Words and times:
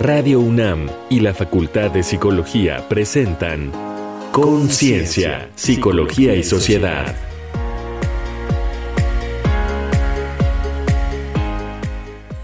Radio 0.00 0.38
UNAM 0.38 0.88
y 1.10 1.18
la 1.18 1.34
Facultad 1.34 1.90
de 1.90 2.04
Psicología 2.04 2.88
presentan 2.88 3.72
Conciencia, 4.30 5.50
Psicología 5.56 6.36
y 6.36 6.44
Sociedad. 6.44 7.16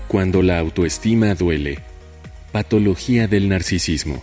Cuando 0.08 0.42
la 0.42 0.58
autoestima 0.58 1.36
duele. 1.36 1.78
Patología 2.50 3.28
del 3.28 3.48
narcisismo. 3.48 4.20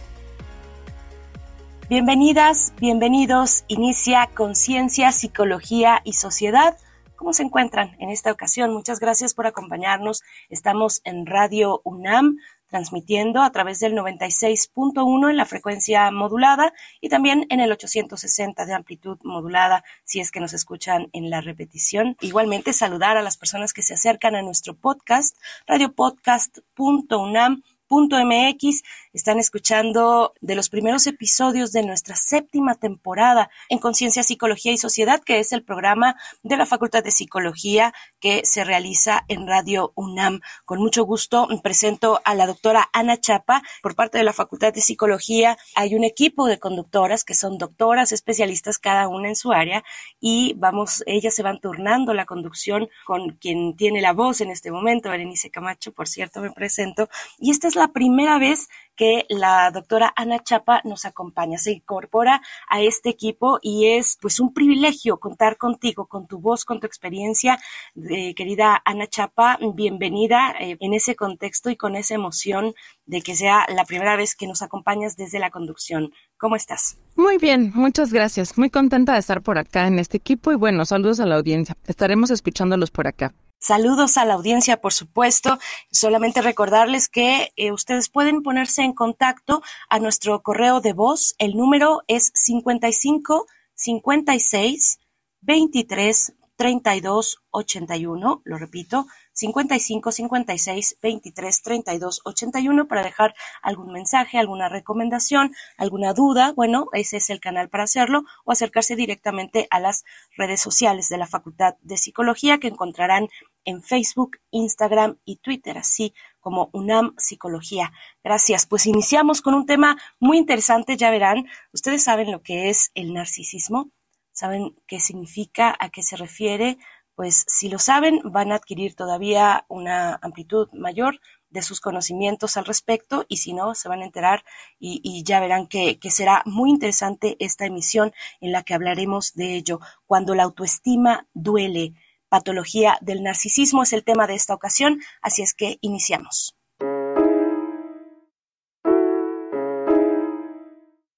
Bienvenidas, 1.87 2.73
bienvenidos. 2.81 3.63
Inicia 3.69 4.29
Conciencia, 4.35 5.13
Psicología 5.13 6.01
y 6.03 6.13
Sociedad. 6.13 6.77
¿Cómo 7.15 7.31
se 7.31 7.43
encuentran 7.43 7.95
en 7.99 8.09
esta 8.09 8.31
ocasión? 8.31 8.73
Muchas 8.73 8.99
gracias 8.99 9.33
por 9.33 9.47
acompañarnos. 9.47 10.21
Estamos 10.49 10.99
en 11.05 11.25
Radio 11.25 11.79
UNAM 11.85 12.37
transmitiendo 12.71 13.43
a 13.43 13.51
través 13.51 13.79
del 13.79 13.93
96.1 13.93 15.29
en 15.29 15.37
la 15.37 15.45
frecuencia 15.45 16.09
modulada 16.09 16.73
y 17.01 17.09
también 17.09 17.45
en 17.49 17.59
el 17.59 17.71
860 17.71 18.65
de 18.65 18.73
amplitud 18.73 19.19
modulada 19.23 19.83
si 20.03 20.19
es 20.19 20.31
que 20.31 20.39
nos 20.39 20.53
escuchan 20.53 21.09
en 21.13 21.29
la 21.29 21.41
repetición. 21.41 22.17
Igualmente 22.21 22.73
saludar 22.73 23.17
a 23.17 23.21
las 23.21 23.37
personas 23.37 23.73
que 23.73 23.83
se 23.83 23.93
acercan 23.93 24.35
a 24.35 24.41
nuestro 24.41 24.73
podcast, 24.75 25.37
radiopodcast.unam 25.67 27.61
MX. 27.91 28.83
Están 29.13 29.39
escuchando 29.39 30.33
de 30.39 30.55
los 30.55 30.69
primeros 30.69 31.05
episodios 31.07 31.71
de 31.71 31.83
nuestra 31.83 32.15
séptima 32.15 32.75
temporada 32.75 33.49
en 33.69 33.79
Conciencia, 33.79 34.23
Psicología 34.23 34.71
y 34.71 34.77
Sociedad, 34.77 35.21
que 35.21 35.39
es 35.39 35.51
el 35.51 35.63
programa 35.63 36.15
de 36.43 36.55
la 36.55 36.65
Facultad 36.65 37.03
de 37.03 37.11
Psicología 37.11 37.93
que 38.19 38.41
se 38.45 38.63
realiza 38.63 39.25
en 39.27 39.47
Radio 39.47 39.91
UNAM. 39.95 40.39
Con 40.65 40.79
mucho 40.79 41.03
gusto 41.03 41.47
presento 41.61 42.21
a 42.23 42.35
la 42.35 42.47
doctora 42.47 42.89
Ana 42.93 43.19
Chapa. 43.19 43.61
Por 43.81 43.95
parte 43.95 44.17
de 44.17 44.23
la 44.23 44.33
Facultad 44.33 44.73
de 44.73 44.81
Psicología 44.81 45.57
hay 45.75 45.95
un 45.95 46.03
equipo 46.03 46.47
de 46.47 46.59
conductoras 46.59 47.23
que 47.23 47.33
son 47.33 47.57
doctoras, 47.57 48.11
especialistas 48.11 48.79
cada 48.79 49.07
una 49.07 49.27
en 49.27 49.35
su 49.35 49.51
área 49.51 49.83
y 50.19 50.53
vamos, 50.57 51.03
ellas 51.05 51.35
se 51.35 51.43
van 51.43 51.59
turnando 51.59 52.13
la 52.13 52.25
conducción 52.25 52.89
con 53.05 53.31
quien 53.31 53.75
tiene 53.75 54.01
la 54.01 54.13
voz 54.13 54.41
en 54.41 54.51
este 54.51 54.71
momento, 54.71 55.09
Berenice 55.09 55.49
Camacho, 55.49 55.91
por 55.91 56.07
cierto, 56.07 56.41
me 56.41 56.51
presento. 56.51 57.09
Y 57.39 57.51
esta 57.51 57.67
es 57.67 57.75
la 57.75 57.80
primera 57.89 58.39
vez 58.39 58.69
que 58.95 59.25
la 59.29 59.71
doctora 59.71 60.13
Ana 60.15 60.43
Chapa 60.43 60.81
nos 60.83 61.05
acompaña, 61.05 61.57
se 61.57 61.71
incorpora 61.71 62.41
a 62.69 62.81
este 62.81 63.09
equipo 63.09 63.57
y 63.61 63.87
es 63.87 64.17
pues 64.21 64.39
un 64.39 64.53
privilegio 64.53 65.19
contar 65.19 65.57
contigo, 65.57 66.05
con 66.05 66.27
tu 66.27 66.39
voz, 66.39 66.65
con 66.65 66.79
tu 66.79 66.85
experiencia, 66.85 67.59
eh, 67.95 68.35
querida 68.35 68.81
Ana 68.85 69.07
Chapa, 69.07 69.57
bienvenida 69.73 70.53
eh, 70.59 70.77
en 70.79 70.93
ese 70.93 71.15
contexto 71.15 71.69
y 71.69 71.77
con 71.77 71.95
esa 71.95 72.13
emoción 72.13 72.73
de 73.05 73.21
que 73.21 73.35
sea 73.35 73.65
la 73.73 73.85
primera 73.85 74.15
vez 74.15 74.35
que 74.35 74.45
nos 74.45 74.61
acompañas 74.61 75.15
desde 75.15 75.39
la 75.39 75.49
conducción. 75.49 76.11
¿Cómo 76.37 76.55
estás? 76.55 76.97
Muy 77.15 77.37
bien, 77.37 77.71
muchas 77.73 78.13
gracias. 78.13 78.57
Muy 78.57 78.69
contenta 78.69 79.13
de 79.13 79.19
estar 79.19 79.41
por 79.41 79.57
acá 79.57 79.87
en 79.87 79.99
este 79.99 80.17
equipo 80.17 80.51
y 80.51 80.55
bueno, 80.55 80.85
saludos 80.85 81.19
a 81.19 81.25
la 81.25 81.35
audiencia. 81.35 81.75
Estaremos 81.87 82.29
escuchándolos 82.29 82.91
por 82.91 83.07
acá. 83.07 83.33
Saludos 83.63 84.17
a 84.17 84.25
la 84.25 84.33
audiencia, 84.33 84.81
por 84.81 84.91
supuesto. 84.91 85.59
Solamente 85.91 86.41
recordarles 86.41 87.07
que 87.07 87.53
eh, 87.57 87.71
ustedes 87.71 88.09
pueden 88.09 88.41
ponerse 88.41 88.81
en 88.81 88.93
contacto 88.93 89.61
a 89.87 89.99
nuestro 89.99 90.41
correo 90.41 90.81
de 90.81 90.93
voz. 90.93 91.35
El 91.37 91.55
número 91.55 92.01
es 92.07 92.31
55 92.33 93.45
56 93.75 94.99
23 95.41 96.33
32 96.55 97.43
81. 97.51 98.41
Lo 98.43 98.57
repito, 98.57 99.05
55 99.33 100.11
56 100.11 100.97
23 101.01 101.61
32 101.61 102.21
81 102.25 102.87
para 102.87 103.03
dejar 103.03 103.33
algún 103.61 103.91
mensaje, 103.91 104.37
alguna 104.37 104.69
recomendación, 104.69 105.53
alguna 105.77 106.13
duda. 106.13 106.53
Bueno, 106.53 106.87
ese 106.93 107.17
es 107.17 107.29
el 107.29 107.39
canal 107.39 107.69
para 107.69 107.85
hacerlo 107.85 108.23
o 108.45 108.51
acercarse 108.51 108.95
directamente 108.95 109.67
a 109.69 109.79
las 109.79 110.03
redes 110.35 110.61
sociales 110.61 111.09
de 111.09 111.17
la 111.17 111.27
Facultad 111.27 111.75
de 111.81 111.97
Psicología 111.97 112.59
que 112.59 112.67
encontrarán 112.67 113.29
en 113.65 113.81
Facebook, 113.81 114.37
Instagram 114.49 115.17
y 115.25 115.37
Twitter, 115.37 115.77
así 115.77 116.13
como 116.39 116.69
UNAM 116.73 117.13
Psicología. 117.17 117.91
Gracias. 118.23 118.65
Pues 118.65 118.85
iniciamos 118.85 119.41
con 119.41 119.53
un 119.53 119.65
tema 119.65 119.97
muy 120.19 120.37
interesante, 120.37 120.97
ya 120.97 121.11
verán. 121.11 121.47
Ustedes 121.71 122.03
saben 122.03 122.31
lo 122.31 122.41
que 122.41 122.69
es 122.69 122.91
el 122.95 123.13
narcisismo, 123.13 123.91
saben 124.31 124.75
qué 124.87 124.99
significa, 124.99 125.75
a 125.79 125.89
qué 125.89 126.01
se 126.01 126.17
refiere. 126.17 126.77
Pues 127.21 127.43
si 127.45 127.69
lo 127.69 127.77
saben, 127.77 128.19
van 128.23 128.51
a 128.51 128.55
adquirir 128.55 128.95
todavía 128.95 129.63
una 129.67 130.17
amplitud 130.23 130.69
mayor 130.73 131.19
de 131.51 131.61
sus 131.61 131.79
conocimientos 131.79 132.57
al 132.57 132.65
respecto 132.65 133.25
y 133.27 133.37
si 133.37 133.53
no, 133.53 133.75
se 133.75 133.87
van 133.87 134.01
a 134.01 134.05
enterar 134.05 134.43
y, 134.79 135.23
ya 135.23 135.39
verán 135.39 135.67
que, 135.67 135.99
será 136.09 136.41
muy 136.47 136.71
interesante 136.71 137.37
esta 137.37 137.67
emisión 137.67 138.11
en 138.39 138.51
la 138.51 138.63
que 138.63 138.73
hablaremos 138.73 139.35
de 139.35 139.53
ello. 139.53 139.81
Cuando 140.07 140.33
la 140.33 140.41
autoestima 140.41 141.27
duele, 141.35 141.93
Patología 142.27 142.97
del 143.01 143.21
narcisismo 143.21 143.83
es 143.83 143.93
el 143.93 144.03
tema 144.03 144.25
de 144.25 144.33
esta 144.33 144.55
ocasión, 144.55 144.99
así 145.21 145.43
es 145.43 145.53
que 145.53 145.77
iniciamos. 145.81 146.57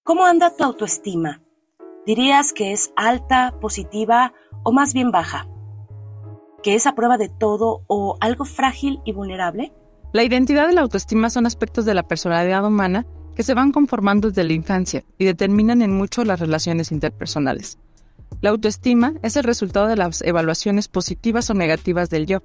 ¿Cómo 0.04 0.26
anda 0.26 0.54
tu 0.54 0.66
autoestima? 0.66 1.42
¿Dirías 2.06 2.52
que 2.52 2.74
es 2.74 2.92
alta, 2.98 3.58
positiva 3.62 4.34
o 4.64 4.74
más 4.74 4.94
bien 4.94 5.10
baja? 5.10 5.48
¿Que 6.64 6.76
es 6.76 6.88
a 6.88 6.96
prueba 6.96 7.18
de 7.18 7.28
todo 7.28 7.84
o 7.88 8.18
algo 8.22 8.46
frágil 8.46 9.02
y 9.04 9.12
vulnerable? 9.12 9.74
La 10.14 10.24
identidad 10.24 10.70
y 10.70 10.74
la 10.74 10.82
autoestima 10.82 11.30
son 11.30 11.46
aspectos 11.46 11.84
de 11.84 11.94
la 11.94 12.04
personalidad 12.04 12.66
humana 12.66 13.06
que 13.36 13.44
se 13.44 13.54
van 13.54 13.74
conformando 13.74 14.30
desde 14.30 14.46
la 14.46 14.54
infancia 14.54 15.04
y 15.18 15.26
determinan 15.26 15.82
en 15.82 15.92
mucho 15.92 16.24
las 16.24 16.40
relaciones 16.40 16.94
interpersonales. 16.94 17.80
La 18.40 18.52
autoestima 18.52 19.14
es 19.24 19.36
el 19.36 19.44
resultado 19.44 19.88
de 19.88 19.98
las 19.98 20.22
evaluaciones 20.22 20.88
positivas 20.88 21.50
o 21.50 21.54
negativas 21.54 22.10
del 22.10 22.28
yo. 22.28 22.42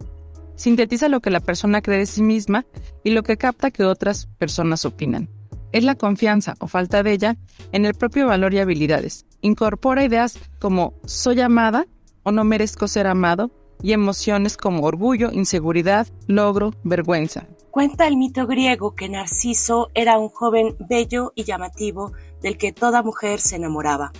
Sintetiza 0.56 1.09
lo 1.09 1.21
que 1.21 1.31
la 1.31 1.41
persona 1.41 1.81
cree 1.81 1.99
de 1.99 2.06
sí 2.06 2.23
misma 2.23 2.67
y 3.05 3.11
lo 3.11 3.23
que 3.23 3.37
capta 3.37 3.71
que 3.71 3.85
otras 3.85 4.27
personas 4.39 4.85
opinan. 4.85 5.29
Es 5.71 5.85
la 5.85 5.95
confianza 5.95 6.56
o 6.59 6.67
falta 6.67 7.05
de 7.05 7.12
ella 7.12 7.37
en 7.71 7.87
el 7.87 7.95
propio 7.95 8.27
valor 8.27 8.53
y 8.53 8.59
habilidades. 8.59 9.27
Incorpora 9.43 10.03
ideas 10.03 10.41
como 10.59 10.95
soy 11.05 11.41
amada 11.41 11.87
o 12.25 12.33
no 12.33 12.43
merezco 12.43 12.89
ser 12.89 13.06
amado 13.06 13.53
y 13.83 13.93
emociones 13.93 14.56
como 14.56 14.84
orgullo, 14.84 15.31
inseguridad, 15.33 16.06
logro, 16.27 16.72
vergüenza. 16.84 17.47
Cuenta 17.71 18.06
el 18.06 18.16
mito 18.16 18.47
griego 18.47 18.94
que 18.94 19.09
Narciso 19.09 19.89
era 19.94 20.19
un 20.19 20.28
joven 20.28 20.77
bello 20.89 21.33
y 21.34 21.44
llamativo 21.44 22.12
del 22.43 22.59
que 22.59 22.72
toda 22.72 23.03
mujer 23.03 23.41
se 23.41 23.56
enamoraba 23.56 24.12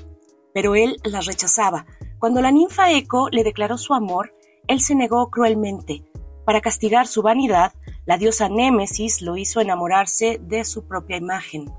pero 0.59 0.75
él 0.75 0.97
las 1.05 1.27
rechazaba. 1.27 1.87
Cuando 2.19 2.43
la 2.43 2.51
ninfa 2.51 2.91
Eco 2.91 3.29
le 3.31 3.45
declaró 3.45 3.79
su 3.79 3.95
amor, 3.95 4.35
él 4.67 4.81
se 4.81 4.97
negó 4.97 5.31
cruelmente. 5.31 6.03
Para 6.45 6.61
castigar 6.61 7.07
su 7.07 7.23
vanidad, 7.23 7.75
la 8.07 8.19
diosa 8.19 8.49
Némesis 8.49 9.23
lo 9.23 9.37
hizo 9.37 9.61
enamorarse 9.61 10.41
de 10.43 10.65
su 10.65 10.89
propia 10.89 11.17
imagen, 11.17 11.71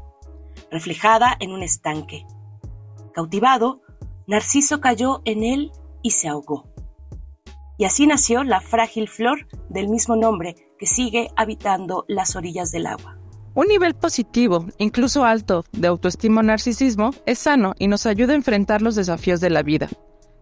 reflejada 0.71 1.35
en 1.41 1.51
un 1.51 1.61
estanque. 1.61 2.25
Cautivado, 3.13 3.81
Narciso 4.27 4.79
cayó 4.79 5.21
en 5.25 5.43
él 5.43 5.71
y 6.01 6.11
se 6.11 6.29
ahogó. 6.29 6.68
Y 7.79 7.85
así 7.85 8.05
nació 8.05 8.43
la 8.43 8.59
frágil 8.59 9.07
flor 9.07 9.47
del 9.69 9.87
mismo 9.87 10.17
nombre 10.17 10.53
que 10.77 10.85
sigue 10.85 11.29
habitando 11.37 12.03
las 12.09 12.35
orillas 12.35 12.71
del 12.71 12.85
agua. 12.85 13.17
Un 13.55 13.67
nivel 13.67 13.95
positivo, 13.95 14.65
incluso 14.79 15.23
alto, 15.23 15.63
de 15.71 15.87
autoestima 15.87 16.41
o 16.41 16.43
narcisismo 16.43 17.11
es 17.25 17.39
sano 17.39 17.75
y 17.79 17.87
nos 17.87 18.05
ayuda 18.05 18.33
a 18.33 18.35
enfrentar 18.35 18.81
los 18.81 18.95
desafíos 18.95 19.39
de 19.39 19.49
la 19.49 19.63
vida. 19.63 19.87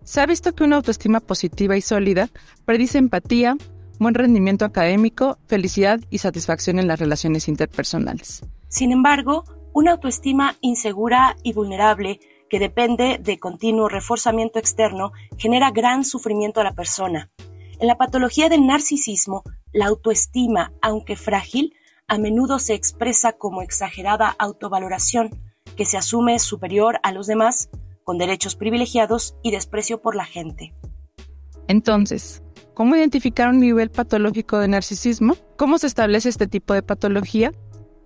Se 0.03 0.19
ha 0.19 0.25
visto 0.25 0.55
que 0.55 0.63
una 0.63 0.77
autoestima 0.77 1.19
positiva 1.19 1.77
y 1.77 1.81
sólida 1.81 2.29
predice 2.65 2.97
empatía, 2.97 3.55
buen 3.99 4.15
rendimiento 4.15 4.65
académico, 4.65 5.37
felicidad 5.45 5.99
y 6.09 6.17
satisfacción 6.17 6.79
en 6.79 6.87
las 6.87 6.99
relaciones 6.99 7.47
interpersonales. 7.47 8.43
Sin 8.67 8.91
embargo, 8.91 9.43
una 9.73 9.91
autoestima 9.91 10.55
insegura 10.61 11.35
y 11.43 11.53
vulnerable 11.53 12.19
que 12.49 12.59
depende 12.59 13.19
de 13.21 13.39
continuo 13.39 13.89
reforzamiento 13.89 14.59
externo 14.59 15.11
genera 15.37 15.71
gran 15.71 16.03
sufrimiento 16.03 16.61
a 16.61 16.63
la 16.63 16.73
persona. 16.73 17.29
En 17.79 17.87
la 17.87 17.97
patología 17.97 18.49
del 18.49 18.65
narcisismo, 18.65 19.43
la 19.71 19.87
autoestima, 19.87 20.73
aunque 20.81 21.15
frágil, 21.15 21.73
a 22.07 22.17
menudo 22.17 22.57
se 22.59 22.73
expresa 22.73 23.33
como 23.33 23.61
exagerada 23.61 24.35
autovaloración, 24.39 25.41
que 25.75 25.85
se 25.85 25.97
asume 25.97 26.39
superior 26.39 26.99
a 27.03 27.11
los 27.11 27.27
demás, 27.27 27.69
con 28.03 28.17
derechos 28.17 28.55
privilegiados 28.55 29.35
y 29.43 29.51
desprecio 29.51 30.01
por 30.01 30.15
la 30.15 30.25
gente. 30.25 30.73
Entonces, 31.67 32.41
¿cómo 32.73 32.95
identificar 32.95 33.49
un 33.49 33.59
nivel 33.59 33.91
patológico 33.91 34.57
de 34.59 34.69
narcisismo? 34.69 35.35
¿Cómo 35.57 35.77
se 35.77 35.87
establece 35.87 36.29
este 36.29 36.47
tipo 36.47 36.73
de 36.73 36.81
patología? 36.81 37.51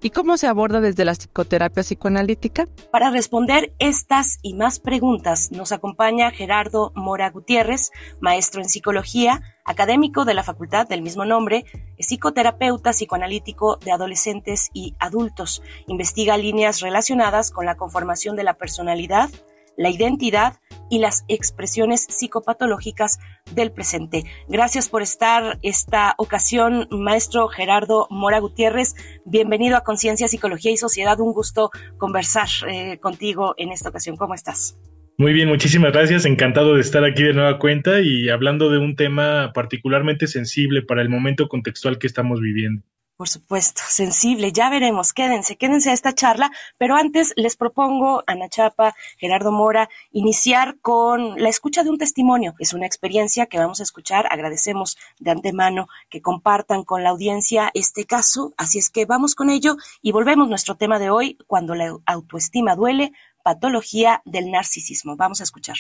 ¿Y 0.04 0.10
cómo 0.10 0.36
se 0.38 0.48
aborda 0.48 0.82
desde 0.82 1.06
la 1.06 1.14
psicoterapia 1.14 1.84
psicoanalítica? 1.84 2.68
Para 2.92 3.12
responder 3.12 3.72
estas 3.78 4.40
y 4.42 4.56
más 4.56 4.80
preguntas 4.80 5.52
nos 5.52 5.72
acompaña 5.72 6.32
Gerardo 6.32 6.92
Mora 6.96 7.30
Gutiérrez, 7.30 7.92
maestro 8.20 8.62
en 8.62 8.70
psicología, 8.70 9.42
académico 9.64 10.26
de 10.26 10.34
la 10.34 10.44
facultad 10.44 10.88
del 10.88 11.04
mismo 11.04 11.24
nombre, 11.24 11.66
psicoterapeuta 12.00 12.94
psicoanalítico 12.94 13.78
de 13.78 13.92
adolescentes 13.92 14.72
y 14.74 14.96
adultos. 14.98 15.62
Investiga 15.86 16.36
líneas 16.36 16.80
relacionadas 16.80 17.52
con 17.52 17.68
la 17.68 17.76
conformación 17.76 18.36
de 18.36 18.44
la 18.44 18.56
personalidad, 18.56 19.30
la 19.78 19.90
identidad 19.90 20.56
y 20.90 21.00
las 21.00 21.24
expresiones 21.28 22.06
psicopatológicas 22.10 23.20
del 23.54 23.72
presente. 23.72 24.24
Gracias 24.48 24.90
por 24.90 25.02
estar 25.02 25.58
esta 25.62 26.16
ocasión, 26.18 26.88
maestro 26.92 27.48
Gerardo 27.48 28.08
Mora 28.10 28.40
Gutiérrez. 28.40 28.96
Bienvenido 29.26 29.78
a 29.78 29.84
Conciencia, 29.84 30.28
Psicología 30.28 30.72
y 30.72 30.78
Sociedad. 30.78 31.20
Un 31.20 31.34
gusto 31.34 31.72
conversar 31.98 32.48
eh, 32.68 33.00
contigo 33.00 33.54
en 33.58 33.72
esta 33.72 33.90
ocasión. 33.90 34.18
¿Cómo 34.18 34.34
estás? 34.34 34.78
Muy 35.18 35.34
bien, 35.34 35.48
muchísimas 35.48 35.92
gracias. 35.92 36.26
Encantado 36.26 36.76
de 36.76 36.82
estar 36.82 37.04
aquí 37.06 37.24
de 37.24 37.34
nueva 37.34 37.60
cuenta 37.60 38.02
y 38.02 38.30
hablando 38.30 38.70
de 38.70 38.80
un 38.80 38.96
tema 38.96 39.52
particularmente 39.54 40.28
sensible 40.28 40.82
para 40.82 41.02
el 41.02 41.10
momento 41.10 41.48
contextual 41.48 42.00
que 42.00 42.08
estamos 42.08 42.42
viviendo. 42.42 42.84
Por 43.22 43.30
supuesto, 43.30 43.84
sensible. 43.88 44.52
Ya 44.52 44.72
veremos. 44.72 45.14
Quédense, 45.14 45.56
quédense 45.56 45.92
a 45.92 45.94
esta 45.94 46.16
charla. 46.16 46.50
Pero 46.80 46.96
antes 46.96 47.34
les 47.36 47.56
propongo, 47.56 48.24
Ana 48.26 48.50
Chapa, 48.50 48.96
Gerardo 49.20 49.52
Mora, 49.52 49.90
iniciar 50.12 50.80
con 50.82 51.40
la 51.40 51.48
escucha 51.48 51.84
de 51.84 51.92
un 51.92 52.00
testimonio. 52.00 52.56
Es 52.58 52.74
una 52.74 52.88
experiencia 52.88 53.46
que 53.46 53.60
vamos 53.60 53.80
a 53.80 53.84
escuchar. 53.84 54.26
Agradecemos 54.32 54.98
de 55.20 55.30
antemano 55.30 55.88
que 56.10 56.24
compartan 56.24 56.84
con 56.84 57.04
la 57.04 57.12
audiencia 57.12 57.70
este 57.76 58.06
caso. 58.06 58.56
Así 58.58 58.80
es 58.80 58.90
que 58.90 59.06
vamos 59.06 59.36
con 59.36 59.52
ello 59.52 59.76
y 60.02 60.14
volvemos 60.14 60.50
nuestro 60.50 60.74
tema 60.74 60.98
de 60.98 61.12
hoy, 61.12 61.38
cuando 61.46 61.76
la 61.76 61.96
autoestima 62.08 62.76
duele, 62.76 63.12
patología 63.44 64.24
del 64.26 64.50
narcisismo. 64.50 65.16
Vamos 65.16 65.42
a 65.42 65.44
escuchar. 65.44 65.76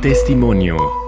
Testimonio. 0.00 1.03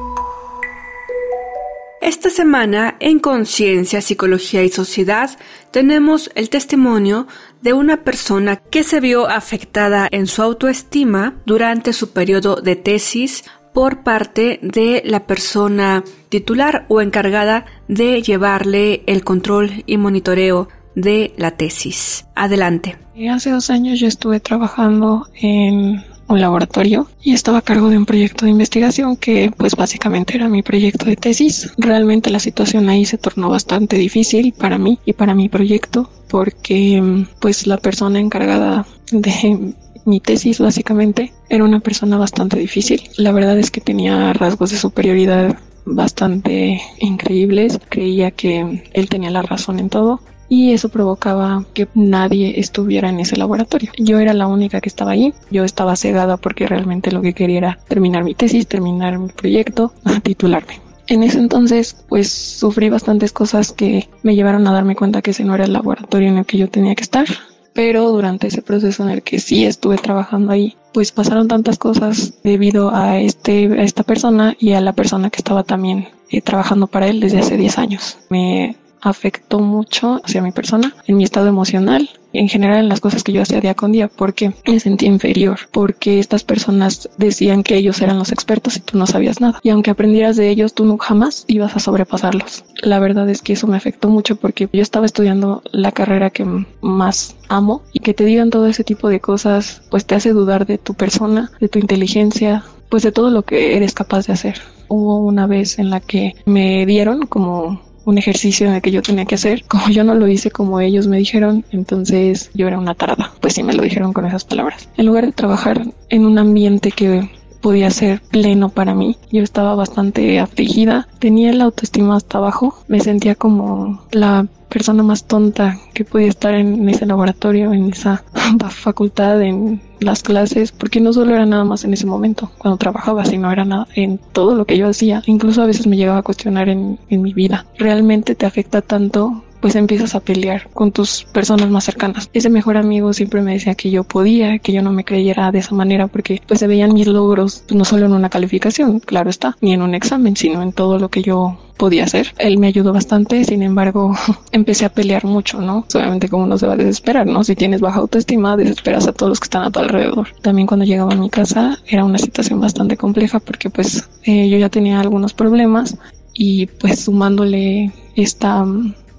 Esta 2.07 2.31
semana 2.31 2.95
en 3.01 3.19
Conciencia, 3.19 4.01
Psicología 4.01 4.63
y 4.63 4.69
Sociedad 4.69 5.29
tenemos 5.73 6.31
el 6.37 6.51
testimonio 6.51 7.27
de 7.63 7.73
una 7.73 8.05
persona 8.05 8.55
que 8.55 8.85
se 8.85 9.01
vio 9.01 9.29
afectada 9.29 10.07
en 10.13 10.29
su 10.29 10.41
autoestima 10.41 11.35
durante 11.47 11.93
su 11.93 12.13
periodo 12.13 12.61
de 12.63 12.77
tesis 12.77 13.43
por 13.75 14.05
parte 14.05 14.61
de 14.63 15.03
la 15.05 15.27
persona 15.27 16.05
titular 16.29 16.87
o 16.89 17.01
encargada 17.01 17.67
de 17.89 18.23
llevarle 18.23 19.03
el 19.09 19.25
control 19.25 19.83
y 19.85 19.97
monitoreo 19.97 20.69
de 20.95 21.35
la 21.37 21.57
tesis. 21.57 22.25
Adelante. 22.37 22.97
Hace 23.33 23.51
dos 23.51 23.69
años 23.69 23.99
yo 23.99 24.07
estuve 24.07 24.39
trabajando 24.39 25.27
en 25.35 26.05
un 26.29 26.41
laboratorio 26.41 27.09
y 27.23 27.33
estaba 27.33 27.59
a 27.59 27.63
cargo 27.63 27.89
de 27.89 27.99
un 27.99 28.07
proyecto 28.07 28.45
de 28.45 28.51
investigación 28.51 29.17
que 29.17 29.53
pues 29.57 29.77
básicamente 29.77 30.37
era 30.37 30.49
mi 30.49 30.63
proyecto 30.63 31.07
de 31.07 31.17
tesis. 31.17 31.73
Realmente 31.79 32.31
la 32.31 32.41
situación 32.41 32.89
ahí 32.89 33.05
se 33.05 33.19
tornó 33.19 33.49
bastante 33.49 33.97
difícil 33.97 34.53
para 34.53 34.79
mí 34.79 34.99
y 35.05 35.13
para 35.13 35.35
mi 35.35 35.49
proyecto 35.49 36.11
porque 36.29 37.25
pues 37.41 37.67
la 37.67 37.79
persona 37.79 38.19
encargada 38.19 38.87
de 39.13 39.75
mi 40.05 40.21
tesis 40.21 40.61
básicamente 40.61 41.33
era 41.49 41.65
una 41.65 41.81
persona 41.81 42.17
bastante 42.17 42.59
difícil. 42.59 43.03
La 43.17 43.33
verdad 43.33 43.59
es 43.59 43.71
que 43.71 43.81
tenía 43.81 44.33
rasgos 44.33 44.71
de 44.71 44.79
superioridad 44.79 45.59
bastante 45.85 46.81
increíbles. 47.01 47.79
Creía 47.89 48.31
que 48.31 48.85
él 48.93 49.09
tenía 49.09 49.31
la 49.31 49.43
razón 49.43 49.79
en 49.79 49.89
todo 49.89 50.21
y 50.49 50.73
eso 50.73 50.89
provocaba 50.89 51.65
que 51.75 51.89
nadie 51.95 52.61
estuviera 52.61 53.09
en 53.09 53.21
ese 53.21 53.37
laboratorio. 53.37 53.91
Yo 53.99 54.19
era 54.19 54.35
la 54.35 54.47
única 54.47 54.81
que 54.81 54.89
estaba 54.89 55.13
ahí, 55.13 55.35
yo 55.51 55.65
estaba 55.65 55.97
cegada 55.97 56.37
porque 56.37 56.67
realmente 56.67 57.13
lo 57.13 57.23
que 57.23 57.35
quería 57.35 57.59
era 57.59 57.79
terminar 57.89 58.25
mi 58.25 58.35
tesis, 58.35 58.67
terminar 58.67 59.19
mi 59.19 59.29
proyecto, 59.29 59.93
titularme. 60.23 60.81
En 61.09 61.23
ese 61.23 61.39
entonces, 61.39 62.05
pues 62.09 62.31
sufrí 62.31 62.89
bastantes 62.89 63.33
cosas 63.33 63.73
que 63.73 64.09
me 64.23 64.35
llevaron 64.35 64.67
a 64.67 64.73
darme 64.73 64.97
cuenta 64.97 65.23
que 65.23 65.31
ese 65.31 65.45
no 65.45 65.55
era 65.55 65.65
el 65.65 65.73
laboratorio 65.73 66.29
en 66.29 66.39
el 66.39 66.47
que 66.47 66.59
yo 66.59 66.69
tenía 66.69 66.95
que 66.97 67.05
estar. 67.05 67.27
Pero 67.75 68.11
durante 68.11 68.47
ese 68.47 68.63
proceso 68.63 69.03
en 69.03 69.11
el 69.11 69.23
que 69.23 69.39
sí 69.39 69.67
estuve 69.67 69.99
trabajando 69.99 70.51
ahí, 70.51 70.77
pues 70.95 71.13
pasaron 71.13 71.47
tantas 71.47 71.79
cosas 71.79 72.33
debido 72.43 72.93
a 72.93 73.21
este 73.21 73.67
a 73.79 73.83
esta 73.83 74.03
persona 74.03 74.57
y 74.59 74.73
a 74.73 74.81
la 74.81 74.95
persona 74.95 75.29
que 75.29 75.37
estaba 75.37 75.63
también 75.63 76.09
eh, 76.31 76.41
trabajando 76.41 76.87
para 76.87 77.07
él 77.07 77.21
desde 77.21 77.39
hace 77.39 77.59
10 77.59 77.79
años. 77.79 78.19
Me 78.31 78.77
afectó 79.09 79.61
mucho 79.61 80.21
hacia 80.25 80.43
mi 80.43 80.51
persona, 80.51 80.95
en 81.07 81.17
mi 81.17 81.25
estado 81.25 81.47
emocional, 81.47 82.11
en 82.33 82.49
general 82.49 82.81
en 82.81 82.89
las 82.89 83.01
cosas 83.01 83.23
que 83.23 83.33
yo 83.33 83.41
hacía 83.41 83.61
día 83.61 83.75
con 83.75 83.93
día, 83.93 84.09
porque 84.09 84.53
me 84.67 84.81
sentía 84.81 85.09
inferior, 85.09 85.61
porque 85.71 86.19
estas 86.19 86.43
personas 86.43 87.09
decían 87.17 87.63
que 87.63 87.77
ellos 87.77 88.01
eran 88.03 88.19
los 88.19 88.33
expertos 88.33 88.77
y 88.77 88.81
tú 88.81 88.99
no 88.99 89.07
sabías 89.07 89.41
nada. 89.41 89.61
Y 89.63 89.71
aunque 89.71 89.91
aprendieras 89.91 90.37
de 90.37 90.51
ellos, 90.51 90.75
tú 90.75 90.85
no 90.85 90.99
jamás 90.99 91.45
ibas 91.47 91.77
a 91.77 91.79
sobrepasarlos. 91.79 92.65
La 92.83 92.99
verdad 92.99 93.31
es 93.31 93.43
que 93.43 93.53
eso 93.53 93.69
me 93.69 93.77
afectó 93.77 94.09
mucho 94.09 94.37
porque 94.37 94.69
yo 94.73 94.83
estaba 94.83 95.07
estudiando 95.07 95.63
la 95.71 95.93
carrera 95.93 96.31
que 96.31 96.45
más 96.81 97.37
amo 97.49 97.83
y 97.93 98.01
que 98.01 98.13
te 98.13 98.25
digan 98.25 98.51
todo 98.51 98.67
ese 98.67 98.83
tipo 98.83 99.09
de 99.09 99.21
cosas, 99.21 99.83
pues 99.89 100.05
te 100.05 100.17
hace 100.17 100.33
dudar 100.33 100.67
de 100.67 100.79
tu 100.79 100.95
persona, 100.95 101.53
de 101.61 101.69
tu 101.69 101.79
inteligencia, 101.79 102.65
pues 102.89 103.05
de 103.05 103.13
todo 103.13 103.31
lo 103.31 103.43
que 103.43 103.77
eres 103.77 103.95
capaz 103.95 104.27
de 104.27 104.33
hacer. 104.33 104.61
Hubo 104.89 105.19
una 105.19 105.47
vez 105.47 105.79
en 105.79 105.91
la 105.91 106.01
que 106.01 106.35
me 106.45 106.87
dieron 106.87 107.27
como 107.27 107.86
un 108.07 108.17
ejercicio 108.17 108.67
en 108.67 108.75
el 108.75 108.81
que 108.81 108.91
yo 108.91 109.03
tenía 109.03 109.27
que 109.27 109.35
hacer. 109.35 109.65
Como 109.69 109.89
yo 109.91 110.03
no 110.05 110.15
lo 110.15 110.27
hice 110.27 110.51
como 110.51 110.81
ellos 110.81 111.07
me 111.07 111.19
dijeron, 111.19 111.65
entonces 111.71 112.51
yo 112.55 112.67
era 112.67 112.79
una 112.79 112.95
tarada. 112.95 113.33
Pues 113.41 113.55
sí 113.55 113.63
me 113.63 113.75
lo 113.75 113.83
dijeron 113.83 114.15
con 114.15 114.25
esas 114.25 114.45
palabras. 114.45 114.89
En 114.97 115.07
lugar 115.07 115.27
de 115.27 115.33
trabajar 115.33 115.83
en 116.09 116.25
un 116.25 116.39
ambiente 116.39 116.93
que 116.93 117.29
podía 117.61 117.91
ser 117.91 118.21
pleno 118.31 118.69
para 118.69 118.95
mí. 118.95 119.17
Yo 119.33 119.43
estaba 119.43 119.75
bastante 119.75 120.39
afligida, 120.39 121.09
tenía 121.19 121.53
la 121.53 121.65
autoestima 121.65 122.17
hasta 122.17 122.39
abajo, 122.39 122.79
me 122.87 123.01
sentía 123.01 123.35
como 123.35 124.07
la 124.13 124.47
persona 124.77 125.03
más 125.03 125.25
tonta 125.25 125.79
que 125.95 126.05
podía 126.05 126.29
estar 126.29 126.53
en 126.53 126.87
ese 126.91 127.07
laboratorio, 127.07 127.73
en 127.73 127.95
esa 127.95 128.23
facultad, 128.69 129.41
en 129.41 129.81
las 130.01 130.23
clases, 130.23 130.71
porque 130.71 131.01
no 131.01 131.15
solo 131.15 131.35
era 131.35 131.47
nada 131.47 131.65
más 131.65 131.85
en 131.85 131.95
ese 131.95 132.05
momento, 132.05 132.51
cuando 132.59 132.77
trabajaba, 132.77 133.25
sino 133.25 133.51
era 133.51 133.65
nada 133.65 133.89
en 133.95 134.19
todo 134.19 134.55
lo 134.55 134.67
que 134.67 134.77
yo 134.77 134.87
hacía. 134.87 135.23
Incluso 135.25 135.63
a 135.63 135.67
veces 135.67 135.87
me 135.87 135.97
llegaba 135.97 136.19
a 136.19 136.23
cuestionar 136.23 136.69
en, 136.69 136.99
en 137.09 137.23
mi 137.23 137.33
vida. 137.33 137.65
¿Realmente 137.79 138.35
te 138.35 138.45
afecta 138.45 138.83
tanto 138.83 139.46
pues 139.67 139.75
empiezas 139.75 140.15
a 140.15 140.21
pelear 140.21 140.69
con 140.75 140.93
tus 140.93 141.25
personas 141.25 141.69
más 141.71 141.83
cercanas. 141.83 142.31
Ese 142.33 142.51
mejor 142.51 142.77
amigo 142.77 143.13
siempre 143.13 143.43
me 143.43 143.55
decía 143.55 143.75
que 143.75 143.91
yo 143.91 144.05
podía, 144.05 144.61
que 144.61 144.71
yo 144.71 144.81
no 144.81 144.93
me 144.93 145.05
creyera 145.05 145.51
de 145.51 145.59
esa 145.59 145.75
manera 145.75 146.07
porque 146.07 146.41
pues 146.47 146.61
se 146.61 146.69
veían 146.69 146.95
mis 146.95 147.09
logros 147.09 147.65
pues, 147.67 147.77
no 147.77 147.85
solo 147.85 148.07
en 148.07 148.13
una 148.13 148.29
calificación, 148.29 149.01
claro 149.01 149.29
está, 149.29 149.57
ni 149.61 149.73
en 149.73 149.83
un 149.83 149.97
examen, 149.97 150.37
sino 150.37 150.63
en 150.63 150.73
todo 150.73 151.01
lo 151.01 151.09
que 151.09 151.23
yo 151.23 151.59
podía 151.79 152.05
hacer. 152.05 152.33
Él 152.39 152.59
me 152.59 152.69
ayudó 152.69 152.93
bastante, 152.93 153.43
sin 153.43 153.61
embargo, 153.65 154.15
empecé 154.53 154.85
a 154.85 154.89
pelear 154.89 155.25
mucho, 155.25 155.61
¿no? 155.61 155.85
Obviamente 155.93 156.29
como 156.29 156.45
uno 156.45 156.59
se 156.59 156.69
va 156.69 156.75
a 156.75 156.77
desesperar, 156.77 157.27
¿no? 157.27 157.43
Si 157.43 157.57
tienes 157.57 157.81
baja 157.81 157.99
autoestima, 157.99 158.57
desesperas 158.57 159.09
a 159.09 159.13
todos 159.13 159.31
los 159.31 159.41
que 159.41 159.47
están 159.47 159.65
a 159.65 159.73
tu 159.73 159.81
alrededor. 159.81 160.29
También 160.43 160.69
cuando 160.69 160.87
llegaba 160.87 161.13
a 161.13 161.17
mi 161.17 161.29
casa 161.29 161.77
era 161.89 162.05
una 162.05 162.19
situación 162.19 162.61
bastante 162.61 162.97
compleja 162.97 163.41
porque 163.41 163.69
pues 163.69 164.09
eh, 164.23 164.49
yo 164.49 164.59
ya 164.59 164.69
tenía 164.69 165.01
algunos 165.01 165.35
problemas 165.35 165.99
y 166.33 166.67
pues 166.67 167.01
sumándole 167.01 167.91
esta 168.15 168.65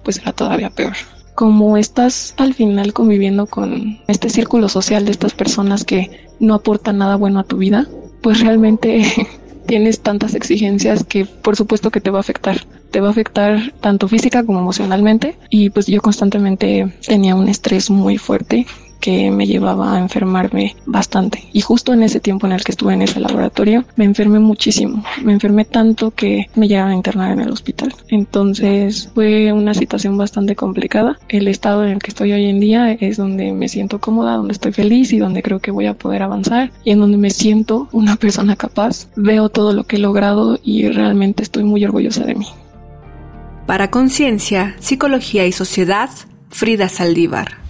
pues 0.07 0.19
era 0.19 0.31
todavía 0.31 0.69
peor. 0.69 0.93
Como 1.35 1.75
estás 1.75 2.33
al 2.37 2.53
final 2.53 2.93
conviviendo 2.93 3.45
con 3.45 3.99
este 4.07 4.29
círculo 4.29 4.69
social 4.69 5.03
de 5.03 5.11
estas 5.11 5.33
personas 5.33 5.83
que 5.83 6.29
no 6.39 6.53
aportan 6.53 6.99
nada 6.99 7.17
bueno 7.17 7.41
a 7.41 7.43
tu 7.43 7.57
vida, 7.57 7.89
pues 8.21 8.39
realmente 8.39 9.03
tienes 9.67 9.99
tantas 9.99 10.33
exigencias 10.33 11.03
que 11.03 11.25
por 11.25 11.57
supuesto 11.57 11.91
que 11.91 11.99
te 11.99 12.09
va 12.09 12.19
a 12.19 12.21
afectar. 12.21 12.65
Te 12.89 13.01
va 13.01 13.09
a 13.09 13.11
afectar 13.11 13.73
tanto 13.81 14.07
física 14.07 14.45
como 14.45 14.59
emocionalmente 14.59 15.37
y 15.49 15.71
pues 15.71 15.87
yo 15.87 16.01
constantemente 16.01 16.89
tenía 17.05 17.35
un 17.35 17.49
estrés 17.49 17.89
muy 17.89 18.17
fuerte 18.17 18.65
que 18.99 19.31
me 19.31 19.47
llevaba 19.47 19.95
a 19.95 19.99
enfermarme 19.99 20.75
bastante. 20.85 21.47
Y 21.53 21.61
justo 21.61 21.93
en 21.93 22.03
ese 22.03 22.19
tiempo 22.19 22.47
en 22.47 22.53
el 22.53 22.63
que 22.63 22.71
estuve 22.71 22.93
en 22.93 23.01
ese 23.01 23.19
laboratorio, 23.19 23.85
me 23.95 24.05
enfermé 24.05 24.39
muchísimo. 24.39 25.03
Me 25.23 25.33
enfermé 25.33 25.65
tanto 25.65 26.11
que 26.11 26.49
me 26.55 26.67
llegaron 26.67 26.91
a 26.91 26.95
internar 26.95 27.31
en 27.31 27.41
el 27.41 27.51
hospital. 27.51 27.93
Entonces 28.09 29.09
fue 29.13 29.51
una 29.53 29.73
situación 29.73 30.17
bastante 30.17 30.55
complicada. 30.55 31.17
El 31.29 31.47
estado 31.47 31.83
en 31.83 31.91
el 31.91 31.99
que 31.99 32.09
estoy 32.09 32.33
hoy 32.33 32.45
en 32.45 32.59
día 32.59 32.93
es 32.93 33.17
donde 33.17 33.51
me 33.53 33.69
siento 33.69 33.99
cómoda, 33.99 34.35
donde 34.35 34.53
estoy 34.53 34.71
feliz 34.71 35.13
y 35.13 35.19
donde 35.19 35.43
creo 35.43 35.59
que 35.59 35.71
voy 35.71 35.85
a 35.85 35.93
poder 35.93 36.23
avanzar 36.23 36.71
y 36.83 36.91
en 36.91 36.99
donde 36.99 37.17
me 37.17 37.29
siento 37.29 37.87
una 37.91 38.15
persona 38.15 38.55
capaz. 38.55 39.07
Veo 39.15 39.49
todo 39.49 39.73
lo 39.73 39.85
que 39.85 39.97
he 39.97 39.99
logrado 39.99 40.59
y 40.63 40.87
realmente 40.89 41.43
estoy 41.43 41.63
muy 41.63 41.83
orgullosa 41.85 42.23
de 42.23 42.35
mí. 42.35 42.47
Para 43.65 43.91
Conciencia, 43.91 44.75
Psicología 44.79 45.45
y 45.45 45.51
Sociedad, 45.51 46.09
Frida 46.49 46.87
Saldívar. 46.87 47.66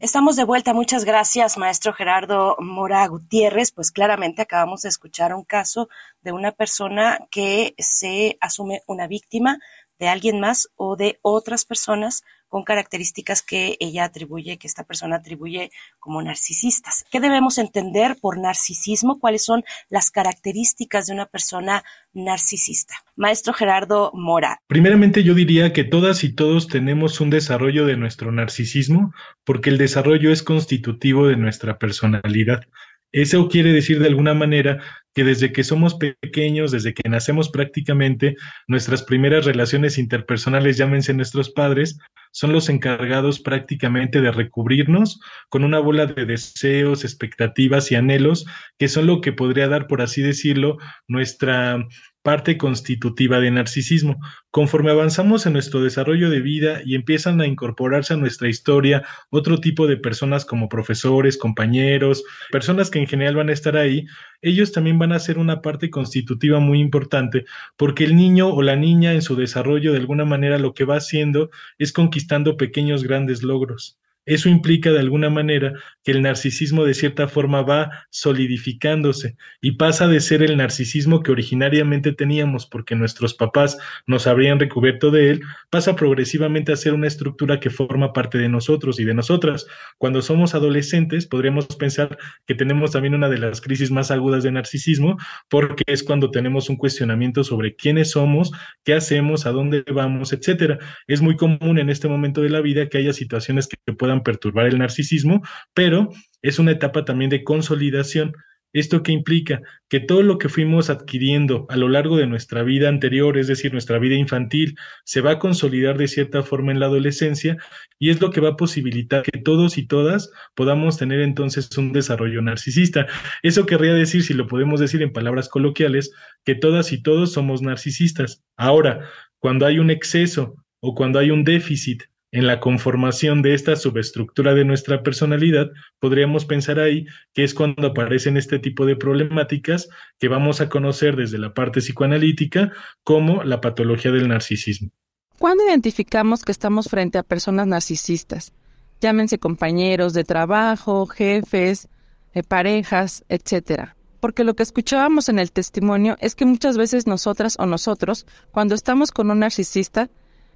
Estamos 0.00 0.36
de 0.36 0.44
vuelta. 0.44 0.74
Muchas 0.74 1.04
gracias, 1.04 1.58
maestro 1.58 1.92
Gerardo 1.92 2.54
Mora 2.60 3.04
Gutiérrez. 3.08 3.72
Pues 3.72 3.90
claramente 3.90 4.42
acabamos 4.42 4.82
de 4.82 4.90
escuchar 4.90 5.34
un 5.34 5.42
caso 5.42 5.88
de 6.22 6.30
una 6.30 6.52
persona 6.52 7.26
que 7.32 7.74
se 7.78 8.38
asume 8.40 8.82
una 8.86 9.08
víctima 9.08 9.58
de 9.98 10.06
alguien 10.08 10.38
más 10.38 10.68
o 10.76 10.94
de 10.94 11.18
otras 11.20 11.64
personas 11.64 12.22
con 12.48 12.64
características 12.64 13.42
que 13.42 13.76
ella 13.80 14.04
atribuye, 14.04 14.58
que 14.58 14.66
esta 14.66 14.84
persona 14.84 15.16
atribuye 15.16 15.70
como 15.98 16.22
narcisistas. 16.22 17.04
¿Qué 17.10 17.20
debemos 17.20 17.58
entender 17.58 18.16
por 18.20 18.38
narcisismo? 18.38 19.18
¿Cuáles 19.18 19.44
son 19.44 19.64
las 19.88 20.10
características 20.10 21.06
de 21.06 21.14
una 21.14 21.26
persona 21.26 21.84
narcisista? 22.12 22.94
Maestro 23.16 23.52
Gerardo 23.52 24.10
Mora. 24.14 24.60
Primeramente 24.66 25.22
yo 25.24 25.34
diría 25.34 25.72
que 25.72 25.84
todas 25.84 26.24
y 26.24 26.34
todos 26.34 26.68
tenemos 26.68 27.20
un 27.20 27.30
desarrollo 27.30 27.86
de 27.86 27.96
nuestro 27.96 28.32
narcisismo 28.32 29.12
porque 29.44 29.70
el 29.70 29.78
desarrollo 29.78 30.32
es 30.32 30.42
constitutivo 30.42 31.26
de 31.26 31.36
nuestra 31.36 31.78
personalidad. 31.78 32.62
Eso 33.12 33.48
quiere 33.48 33.72
decir 33.72 34.00
de 34.00 34.08
alguna 34.08 34.34
manera 34.34 34.82
que 35.14 35.24
desde 35.24 35.52
que 35.52 35.64
somos 35.64 35.96
pequeños, 35.96 36.70
desde 36.70 36.94
que 36.94 37.08
nacemos 37.08 37.48
prácticamente, 37.50 38.36
nuestras 38.66 39.02
primeras 39.02 39.46
relaciones 39.46 39.98
interpersonales, 39.98 40.76
llámense 40.76 41.14
nuestros 41.14 41.50
padres, 41.50 41.98
son 42.32 42.52
los 42.52 42.68
encargados 42.68 43.40
prácticamente 43.40 44.20
de 44.20 44.30
recubrirnos 44.30 45.18
con 45.48 45.64
una 45.64 45.78
bola 45.78 46.06
de 46.06 46.26
deseos, 46.26 47.04
expectativas 47.04 47.90
y 47.90 47.96
anhelos, 47.96 48.46
que 48.78 48.88
son 48.88 49.06
lo 49.06 49.20
que 49.20 49.32
podría 49.32 49.68
dar, 49.68 49.86
por 49.86 50.02
así 50.02 50.22
decirlo, 50.22 50.76
nuestra 51.08 51.84
parte 52.28 52.58
constitutiva 52.58 53.40
de 53.40 53.50
narcisismo. 53.50 54.20
Conforme 54.50 54.90
avanzamos 54.90 55.46
en 55.46 55.54
nuestro 55.54 55.82
desarrollo 55.82 56.28
de 56.28 56.42
vida 56.42 56.82
y 56.84 56.94
empiezan 56.94 57.40
a 57.40 57.46
incorporarse 57.46 58.12
a 58.12 58.18
nuestra 58.18 58.50
historia 58.50 59.02
otro 59.30 59.60
tipo 59.60 59.86
de 59.86 59.96
personas 59.96 60.44
como 60.44 60.68
profesores, 60.68 61.38
compañeros, 61.38 62.22
personas 62.52 62.90
que 62.90 62.98
en 62.98 63.06
general 63.06 63.36
van 63.36 63.48
a 63.48 63.54
estar 63.54 63.78
ahí, 63.78 64.04
ellos 64.42 64.72
también 64.72 64.98
van 64.98 65.12
a 65.12 65.18
ser 65.20 65.38
una 65.38 65.62
parte 65.62 65.88
constitutiva 65.88 66.60
muy 66.60 66.80
importante 66.80 67.46
porque 67.78 68.04
el 68.04 68.14
niño 68.14 68.48
o 68.48 68.60
la 68.60 68.76
niña 68.76 69.14
en 69.14 69.22
su 69.22 69.34
desarrollo 69.34 69.92
de 69.92 69.98
alguna 70.00 70.26
manera 70.26 70.58
lo 70.58 70.74
que 70.74 70.84
va 70.84 70.96
haciendo 70.96 71.48
es 71.78 71.94
conquistando 71.94 72.58
pequeños 72.58 73.04
grandes 73.04 73.42
logros. 73.42 73.98
Eso 74.28 74.50
implica 74.50 74.92
de 74.92 74.98
alguna 74.98 75.30
manera 75.30 75.72
que 76.04 76.12
el 76.12 76.20
narcisismo 76.20 76.84
de 76.84 76.92
cierta 76.92 77.28
forma 77.28 77.62
va 77.62 77.90
solidificándose 78.10 79.36
y 79.62 79.72
pasa 79.72 80.06
de 80.06 80.20
ser 80.20 80.42
el 80.42 80.58
narcisismo 80.58 81.22
que 81.22 81.32
originariamente 81.32 82.12
teníamos 82.12 82.66
porque 82.66 82.94
nuestros 82.94 83.32
papás 83.32 83.78
nos 84.06 84.26
habrían 84.26 84.60
recubierto 84.60 85.10
de 85.10 85.30
él, 85.30 85.40
pasa 85.70 85.96
progresivamente 85.96 86.72
a 86.72 86.76
ser 86.76 86.92
una 86.92 87.06
estructura 87.06 87.58
que 87.58 87.70
forma 87.70 88.12
parte 88.12 88.36
de 88.36 88.50
nosotros 88.50 89.00
y 89.00 89.06
de 89.06 89.14
nosotras. 89.14 89.66
Cuando 89.96 90.20
somos 90.20 90.54
adolescentes 90.54 91.26
podríamos 91.26 91.66
pensar 91.66 92.18
que 92.46 92.54
tenemos 92.54 92.90
también 92.90 93.14
una 93.14 93.30
de 93.30 93.38
las 93.38 93.62
crisis 93.62 93.90
más 93.90 94.10
agudas 94.10 94.42
de 94.42 94.52
narcisismo 94.52 95.16
porque 95.48 95.84
es 95.86 96.02
cuando 96.02 96.30
tenemos 96.30 96.68
un 96.68 96.76
cuestionamiento 96.76 97.44
sobre 97.44 97.76
quiénes 97.76 98.10
somos, 98.10 98.52
qué 98.84 98.92
hacemos, 98.92 99.46
a 99.46 99.52
dónde 99.52 99.84
vamos, 99.90 100.34
etcétera. 100.34 100.78
Es 101.06 101.22
muy 101.22 101.36
común 101.36 101.78
en 101.78 101.88
este 101.88 102.08
momento 102.08 102.42
de 102.42 102.50
la 102.50 102.60
vida 102.60 102.90
que 102.90 102.98
haya 102.98 103.14
situaciones 103.14 103.66
que 103.66 103.94
perturbar 104.22 104.66
el 104.66 104.78
narcisismo, 104.78 105.42
pero 105.74 106.10
es 106.42 106.58
una 106.58 106.72
etapa 106.72 107.04
también 107.04 107.30
de 107.30 107.44
consolidación. 107.44 108.32
¿Esto 108.74 109.02
qué 109.02 109.12
implica? 109.12 109.62
Que 109.88 109.98
todo 109.98 110.22
lo 110.22 110.36
que 110.36 110.50
fuimos 110.50 110.90
adquiriendo 110.90 111.64
a 111.70 111.76
lo 111.76 111.88
largo 111.88 112.18
de 112.18 112.26
nuestra 112.26 112.62
vida 112.62 112.90
anterior, 112.90 113.38
es 113.38 113.46
decir, 113.46 113.72
nuestra 113.72 113.98
vida 113.98 114.14
infantil, 114.14 114.76
se 115.04 115.22
va 115.22 115.32
a 115.32 115.38
consolidar 115.38 115.96
de 115.96 116.06
cierta 116.06 116.42
forma 116.42 116.70
en 116.70 116.78
la 116.78 116.86
adolescencia 116.86 117.56
y 117.98 118.10
es 118.10 118.20
lo 118.20 118.30
que 118.30 118.42
va 118.42 118.50
a 118.50 118.56
posibilitar 118.56 119.22
que 119.22 119.38
todos 119.38 119.78
y 119.78 119.86
todas 119.86 120.30
podamos 120.54 120.98
tener 120.98 121.20
entonces 121.20 121.76
un 121.78 121.92
desarrollo 121.92 122.42
narcisista. 122.42 123.06
Eso 123.42 123.64
querría 123.64 123.94
decir, 123.94 124.22
si 124.22 124.34
lo 124.34 124.46
podemos 124.46 124.80
decir 124.80 125.00
en 125.00 125.14
palabras 125.14 125.48
coloquiales, 125.48 126.12
que 126.44 126.54
todas 126.54 126.92
y 126.92 127.02
todos 127.02 127.32
somos 127.32 127.62
narcisistas. 127.62 128.44
Ahora, 128.56 129.08
cuando 129.38 129.64
hay 129.64 129.78
un 129.78 129.90
exceso 129.90 130.56
o 130.80 130.94
cuando 130.94 131.18
hay 131.18 131.30
un 131.30 131.42
déficit 131.42 132.02
en 132.30 132.46
la 132.46 132.60
conformación 132.60 133.42
de 133.42 133.54
esta 133.54 133.76
subestructura 133.76 134.54
de 134.54 134.64
nuestra 134.64 135.02
personalidad, 135.02 135.70
podríamos 135.98 136.44
pensar 136.44 136.78
ahí 136.78 137.06
que 137.32 137.44
es 137.44 137.54
cuando 137.54 137.88
aparecen 137.88 138.36
este 138.36 138.58
tipo 138.58 138.84
de 138.84 138.96
problemáticas 138.96 139.88
que 140.18 140.28
vamos 140.28 140.60
a 140.60 140.68
conocer 140.68 141.16
desde 141.16 141.38
la 141.38 141.54
parte 141.54 141.80
psicoanalítica 141.80 142.72
como 143.02 143.42
la 143.44 143.60
patología 143.60 144.10
del 144.10 144.28
narcisismo. 144.28 144.90
¿Cuándo 145.38 145.64
identificamos 145.66 146.44
que 146.44 146.52
estamos 146.52 146.88
frente 146.88 147.16
a 147.16 147.22
personas 147.22 147.66
narcisistas? 147.66 148.52
Llámense 149.00 149.38
compañeros 149.38 150.12
de 150.12 150.24
trabajo, 150.24 151.06
jefes, 151.06 151.88
eh, 152.34 152.42
parejas, 152.42 153.24
etcétera. 153.28 153.96
Porque 154.20 154.42
lo 154.42 154.54
que 154.54 154.64
escuchábamos 154.64 155.28
en 155.28 155.38
el 155.38 155.52
testimonio 155.52 156.16
es 156.20 156.34
que 156.34 156.44
muchas 156.44 156.76
veces 156.76 157.06
nosotras 157.06 157.56
o 157.60 157.66
nosotros, 157.66 158.26
cuando 158.50 158.74
estamos 158.74 159.12
con 159.12 159.30
un 159.30 159.38
narcisista, 159.38 160.10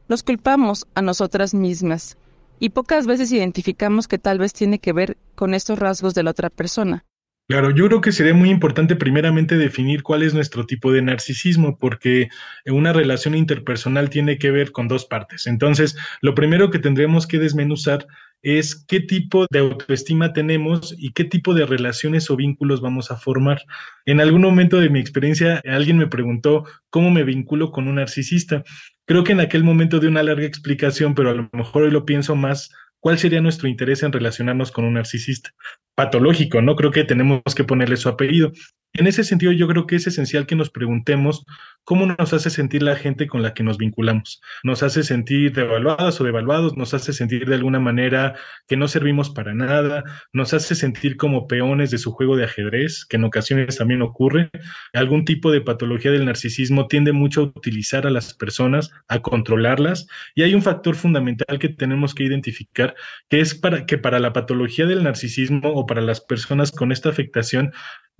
nos 0.08 0.22
culpamos 0.22 0.86
a 0.94 1.02
nosotras 1.02 1.54
mismas 1.54 2.16
y 2.58 2.70
pocas 2.70 3.06
veces 3.06 3.32
identificamos 3.32 4.06
que 4.06 4.18
tal 4.18 4.38
vez 4.38 4.52
tiene 4.52 4.78
que 4.78 4.92
ver 4.92 5.16
con 5.34 5.54
estos 5.54 5.78
rasgos 5.78 6.14
de 6.14 6.22
la 6.22 6.30
otra 6.30 6.50
persona. 6.50 7.04
Claro, 7.48 7.70
yo 7.70 7.86
creo 7.88 8.00
que 8.00 8.12
sería 8.12 8.34
muy 8.34 8.50
importante 8.50 8.96
primeramente 8.96 9.58
definir 9.58 10.02
cuál 10.02 10.22
es 10.22 10.32
nuestro 10.32 10.64
tipo 10.64 10.92
de 10.92 11.02
narcisismo, 11.02 11.76
porque 11.76 12.30
una 12.66 12.92
relación 12.92 13.34
interpersonal 13.34 14.10
tiene 14.10 14.38
que 14.38 14.50
ver 14.50 14.72
con 14.72 14.88
dos 14.88 15.04
partes. 15.04 15.46
Entonces, 15.46 15.96
lo 16.20 16.34
primero 16.34 16.70
que 16.70 16.78
tendremos 16.78 17.26
que 17.26 17.38
desmenuzar 17.38 18.06
es 18.42 18.84
qué 18.86 19.00
tipo 19.00 19.46
de 19.50 19.60
autoestima 19.60 20.32
tenemos 20.32 20.94
y 20.98 21.12
qué 21.12 21.24
tipo 21.24 21.54
de 21.54 21.64
relaciones 21.64 22.30
o 22.30 22.36
vínculos 22.36 22.80
vamos 22.80 23.10
a 23.10 23.16
formar. 23.16 23.62
En 24.04 24.20
algún 24.20 24.42
momento 24.42 24.80
de 24.80 24.90
mi 24.90 24.98
experiencia, 24.98 25.62
alguien 25.64 25.98
me 25.98 26.08
preguntó 26.08 26.64
cómo 26.90 27.10
me 27.10 27.24
vinculo 27.24 27.70
con 27.70 27.88
un 27.88 27.94
narcisista. 27.96 28.64
Creo 29.06 29.24
que 29.24 29.32
en 29.32 29.40
aquel 29.40 29.64
momento 29.64 30.00
de 30.00 30.08
una 30.08 30.22
larga 30.22 30.46
explicación, 30.46 31.14
pero 31.14 31.30
a 31.30 31.34
lo 31.34 31.48
mejor 31.52 31.84
hoy 31.84 31.90
lo 31.90 32.04
pienso 32.04 32.34
más, 32.34 32.70
¿cuál 33.00 33.18
sería 33.18 33.40
nuestro 33.40 33.68
interés 33.68 34.02
en 34.02 34.12
relacionarnos 34.12 34.72
con 34.72 34.84
un 34.84 34.94
narcisista? 34.94 35.50
Patológico, 35.94 36.60
¿no? 36.62 36.74
Creo 36.76 36.90
que 36.90 37.04
tenemos 37.04 37.42
que 37.54 37.64
ponerle 37.64 37.96
su 37.96 38.08
apellido. 38.08 38.52
En 38.94 39.06
ese 39.06 39.24
sentido, 39.24 39.52
yo 39.52 39.66
creo 39.68 39.86
que 39.86 39.96
es 39.96 40.06
esencial 40.06 40.46
que 40.46 40.54
nos 40.54 40.68
preguntemos 40.68 41.46
cómo 41.82 42.04
nos 42.04 42.34
hace 42.34 42.50
sentir 42.50 42.82
la 42.82 42.94
gente 42.94 43.26
con 43.26 43.42
la 43.42 43.54
que 43.54 43.62
nos 43.62 43.78
vinculamos. 43.78 44.42
Nos 44.64 44.82
hace 44.82 45.02
sentir 45.02 45.54
devaluadas 45.54 46.20
o 46.20 46.24
devaluados, 46.24 46.76
nos 46.76 46.92
hace 46.92 47.14
sentir 47.14 47.46
de 47.46 47.54
alguna 47.54 47.80
manera 47.80 48.34
que 48.68 48.76
no 48.76 48.88
servimos 48.88 49.30
para 49.30 49.54
nada, 49.54 50.04
nos 50.34 50.52
hace 50.52 50.74
sentir 50.74 51.16
como 51.16 51.46
peones 51.46 51.90
de 51.90 51.96
su 51.96 52.12
juego 52.12 52.36
de 52.36 52.44
ajedrez, 52.44 53.06
que 53.06 53.16
en 53.16 53.24
ocasiones 53.24 53.78
también 53.78 54.02
ocurre. 54.02 54.50
Algún 54.92 55.24
tipo 55.24 55.50
de 55.50 55.62
patología 55.62 56.10
del 56.10 56.26
narcisismo 56.26 56.86
tiende 56.86 57.12
mucho 57.12 57.40
a 57.40 57.44
utilizar 57.44 58.06
a 58.06 58.10
las 58.10 58.34
personas, 58.34 58.90
a 59.08 59.20
controlarlas, 59.20 60.06
y 60.34 60.42
hay 60.42 60.54
un 60.54 60.62
factor 60.62 60.96
fundamental 60.96 61.58
que 61.58 61.70
tenemos 61.70 62.14
que 62.14 62.24
identificar, 62.24 62.94
que 63.30 63.40
es 63.40 63.54
para 63.54 63.86
que 63.86 63.96
para 63.96 64.18
la 64.18 64.34
patología 64.34 64.84
del 64.84 65.02
narcisismo 65.02 65.70
o 65.70 65.86
para 65.86 66.02
las 66.02 66.20
personas 66.20 66.72
con 66.72 66.92
esta 66.92 67.08
afectación, 67.08 67.72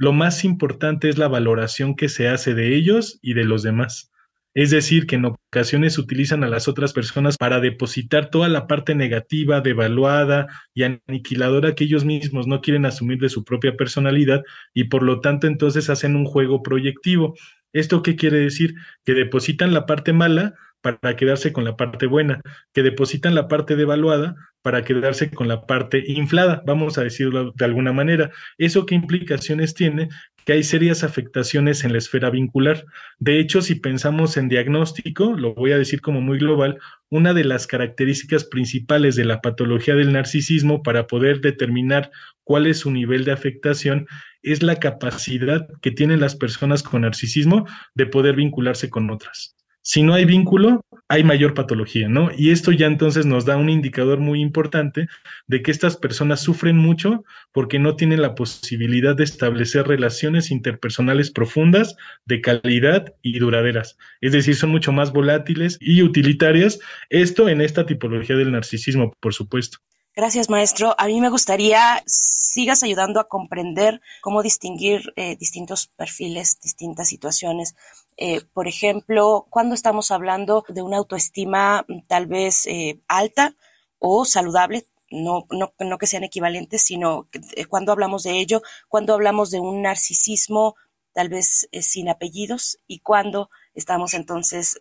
lo 0.03 0.13
más 0.13 0.45
importante 0.45 1.09
es 1.09 1.17
la 1.17 1.29
valoración 1.29 1.95
que 1.95 2.09
se 2.09 2.27
hace 2.27 2.55
de 2.55 2.75
ellos 2.75 3.21
y 3.23 3.35
de 3.35 3.45
los 3.45 3.63
demás. 3.63 4.11
Es 4.53 4.73
decir, 4.73 5.07
que 5.07 5.15
en 5.15 5.27
ocasiones 5.27 5.97
utilizan 5.97 6.43
a 6.43 6.49
las 6.49 6.67
otras 6.67 6.93
personas 6.93 7.37
para 7.37 7.61
depositar 7.61 8.29
toda 8.29 8.49
la 8.49 8.67
parte 8.67 8.97
negativa, 8.97 9.61
devaluada 9.61 10.49
y 10.75 10.83
aniquiladora 10.83 11.77
que 11.77 11.85
ellos 11.85 12.05
mismos 12.05 12.49
no 12.49 12.61
quieren 12.63 12.85
asumir 12.85 13.19
de 13.19 13.29
su 13.29 13.45
propia 13.45 13.77
personalidad 13.77 14.43
y 14.75 14.85
por 14.89 15.05
lo 15.05 15.21
tanto 15.21 15.47
entonces 15.47 15.89
hacen 15.89 16.17
un 16.17 16.25
juego 16.25 16.65
proyectivo. 16.65 17.37
¿Esto 17.73 18.03
qué 18.03 18.17
quiere 18.17 18.39
decir? 18.39 18.75
Que 19.05 19.15
depositan 19.15 19.73
la 19.73 19.87
parte 19.87 20.13
mala 20.13 20.55
para 20.83 21.17
quedarse 21.17 21.53
con 21.53 21.65
la 21.65 21.77
parte 21.77 22.07
buena, 22.07 22.43
que 22.75 22.83
depositan 22.83 23.35
la 23.35 23.49
parte 23.49 23.77
devaluada 23.77 24.35
para 24.63 24.85
quedarse 24.85 25.31
con 25.31 25.49
la 25.49 25.67
parte 25.67 26.05
inflada, 26.07 26.63
vamos 26.67 26.99
a 26.99 27.03
decirlo 27.03 27.53
de 27.53 27.65
alguna 27.65 27.93
manera. 27.93 28.31
¿Eso 28.59 28.87
qué 28.87 28.95
implicaciones 28.95 29.75
tiene? 29.75 30.09
Que 30.45 30.55
hay 30.55 30.63
serias 30.63 31.05
afectaciones 31.05 31.85
en 31.85 31.93
la 31.93 31.99
esfera 31.99 32.31
vincular. 32.31 32.85
De 33.19 33.39
hecho, 33.39 33.63
si 33.63 33.77
pensamos 33.77 34.37
en 34.37 34.49
diagnóstico, 34.49 35.35
lo 35.37 35.55
voy 35.55 35.73
a 35.73 35.79
decir 35.79 36.01
como 36.01 36.21
muy 36.21 36.39
global, 36.39 36.79
una 37.11 37.35
de 37.35 37.45
las 37.45 37.67
características 37.67 38.45
principales 38.45 39.17
de 39.17 39.25
la 39.25 39.41
patología 39.41 39.95
del 39.95 40.13
narcisismo 40.13 40.83
para 40.83 41.07
poder 41.07 41.41
determinar 41.41 42.11
cuál 42.45 42.67
es 42.67 42.79
su 42.81 42.91
nivel 42.91 43.25
de 43.25 43.33
afectación 43.33 44.07
es 44.43 44.63
la 44.63 44.77
capacidad 44.77 45.67
que 45.81 45.93
tienen 45.93 46.21
las 46.21 46.35
personas 46.35 46.83
con 46.83 47.03
narcisismo 47.03 47.67
de 47.95 48.07
poder 48.07 48.37
vincularse 48.37 48.91
con 48.91 49.11
otras. 49.11 49.57
Si 49.83 50.03
no 50.03 50.15
hay 50.15 50.25
vínculo, 50.25 50.85
hay 51.09 51.25
mayor 51.25 51.55
patología, 51.55 52.09
¿no? 52.09 52.31
Y 52.35 52.53
esto 52.53 52.73
ya 52.73 52.87
entonces 52.87 53.27
nos 53.27 53.45
da 53.45 53.57
un 53.57 53.69
indicador 53.69 54.19
muy 54.19 54.41
importante 54.41 55.09
de 55.47 55.61
que 55.61 55.71
estas 55.71 55.97
personas 55.97 56.41
sufren 56.41 56.79
mucho 56.79 57.25
porque 57.53 57.79
no 57.79 57.97
tienen 57.97 58.23
la 58.23 58.35
posibilidad 58.35 59.15
de 59.15 59.25
establecer 59.25 59.87
relaciones 59.87 60.51
interpersonales 60.51 61.31
profundas, 61.31 61.97
de 62.25 62.41
calidad 62.41 63.13
y 63.23 63.39
duraderas. 63.41 63.99
Es 64.21 64.33
decir, 64.33 64.55
son 64.55 64.71
mucho 64.71 64.93
más 64.93 65.13
volátiles 65.13 65.77
y 65.81 66.03
utilitarias. 66.03 66.79
Esto 67.11 67.49
en 67.49 67.61
esta 67.61 67.85
tipología 67.85 68.37
del 68.37 68.53
narcisismo, 68.53 69.13
por 69.21 69.35
supuesto. 69.35 69.79
Gracias, 70.15 70.51
maestro. 70.51 70.95
A 70.99 71.07
mí 71.07 71.23
me 71.23 71.31
gustaría 71.31 72.03
sigas 72.05 72.83
ayudando 72.83 73.19
a 73.19 73.29
comprender 73.29 74.03
cómo 74.21 74.43
distinguir 74.43 75.11
eh, 75.17 75.37
distintos 75.37 75.87
perfiles, 75.87 76.61
distintas 76.61 77.09
situaciones. 77.09 77.77
Eh, 78.19 78.43
por 78.53 78.69
ejemplo, 78.69 79.47
cuando 79.49 79.75
estamos 79.75 80.11
hablando 80.11 80.67
de 80.69 80.83
una 80.83 80.99
autoestima 80.99 81.87
mm, 81.89 82.01
tal 82.09 82.27
vez 82.27 82.67
eh, 82.67 83.01
alta 83.09 83.57
o 83.99 84.27
saludable, 84.27 84.87
no, 85.11 85.47
no, 85.51 85.73
no, 85.79 85.97
que 85.97 86.07
sean 86.07 86.25
equivalentes, 86.25 86.83
sino 86.83 87.29
cuando 87.71 87.93
hablamos 87.93 88.23
de 88.23 88.39
ello, 88.39 88.61
cuando 88.89 89.15
hablamos 89.15 89.51
de 89.51 89.61
un 89.61 89.81
narcisismo 89.81 90.75
tal 91.15 91.31
vez 91.31 91.69
sin 91.81 92.11
apellidos 92.11 92.79
y 92.87 93.01
cuando 93.01 93.51
estamos 93.75 94.15
entonces 94.15 94.81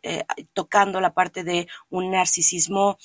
tocando 0.54 1.02
la 1.02 1.14
parte 1.14 1.44
de 1.44 1.68
un 1.90 2.12
narcisismo 2.12 2.98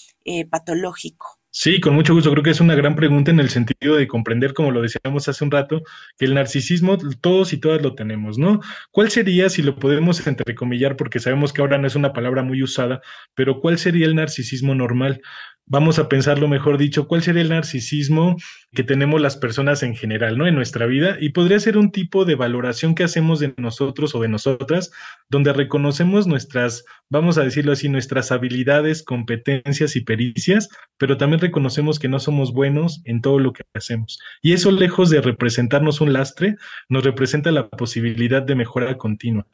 patológico. 0.51 1.41
Sí, 1.59 1.81
con 1.81 1.95
mucho 1.95 2.13
gusto. 2.13 2.31
Creo 2.33 2.43
que 2.43 2.51
es 2.51 2.61
una 2.61 2.75
gran 2.75 2.95
pregunta 2.97 3.31
en 3.31 3.41
el 3.41 3.49
sentido 3.49 3.97
de 3.97 4.07
comprender, 4.07 4.53
como 4.53 4.71
lo 4.73 4.83
decíamos 4.83 5.27
hace 5.27 5.43
un 5.43 5.51
rato, 5.51 5.81
que 6.19 6.27
el 6.27 6.35
narcisismo 6.35 6.99
todos 7.23 7.55
y 7.55 7.59
todas 7.59 7.81
lo 7.81 7.95
tenemos, 7.95 8.37
¿no? 8.37 8.61
¿Cuál 8.91 9.11
sería, 9.11 9.49
si 9.49 9.63
lo 9.63 9.75
podemos 9.77 10.27
entrecomillar, 10.27 10.97
porque 10.97 11.19
sabemos 11.19 11.55
que 11.55 11.63
ahora 11.63 11.79
no 11.79 11.87
es 11.87 11.95
una 11.97 12.13
palabra 12.13 12.43
muy 12.43 12.63
usada, 12.63 13.01
pero 13.35 13.59
cuál 13.61 13.79
sería 13.79 14.05
el 14.07 14.15
narcisismo 14.17 14.75
normal? 14.75 15.23
Vamos 15.67 15.99
a 15.99 16.09
pensarlo 16.09 16.49
mejor 16.49 16.79
dicho, 16.79 17.09
cuál 17.09 17.23
sería 17.23 17.43
el 17.43 17.49
narcisismo 17.49 18.37
que 18.73 18.85
tenemos 18.85 19.21
las 19.21 19.37
personas 19.37 19.83
en 19.83 19.97
general, 19.97 20.39
¿no? 20.39 20.47
En 20.47 20.55
nuestra 20.55 20.87
vida. 20.87 21.17
Y 21.21 21.31
podría 21.31 21.59
ser 21.59 21.77
un 21.77 21.91
tipo 21.91 22.25
de 22.25 22.37
valoración 22.37 22.95
que 22.95 23.05
hacemos 23.05 23.41
de 23.41 23.55
nosotros 23.57 24.15
o 24.15 24.21
de 24.21 24.29
nosotras, 24.29 24.93
donde 25.29 25.53
reconocemos 25.53 26.27
nuestras, 26.27 26.85
vamos 27.11 27.37
a 27.39 27.43
decirlo 27.43 27.73
así, 27.73 27.89
nuestras 27.89 28.31
habilidades, 28.31 29.03
competencias 29.03 29.97
y 29.97 30.03
pericias, 30.03 30.69
pero 30.99 31.17
también 31.17 31.41
reconocemos 31.41 31.99
que 31.99 32.09
no 32.09 32.21
somos 32.21 32.53
buenos 32.53 33.03
en 33.05 33.21
todo 33.21 33.39
lo 33.39 33.53
que 33.53 33.65
hacemos. 33.75 34.21
Y 34.43 34.53
eso, 34.53 34.71
lejos 34.71 35.11
de 35.11 35.21
representarnos 35.21 36.01
un 36.01 36.13
lastre, 36.13 36.57
nos 36.89 37.05
representa 37.05 37.51
la 37.51 37.69
posibilidad 37.69 38.43
de 38.43 38.55
mejora 38.55 38.97
continua. 38.97 39.47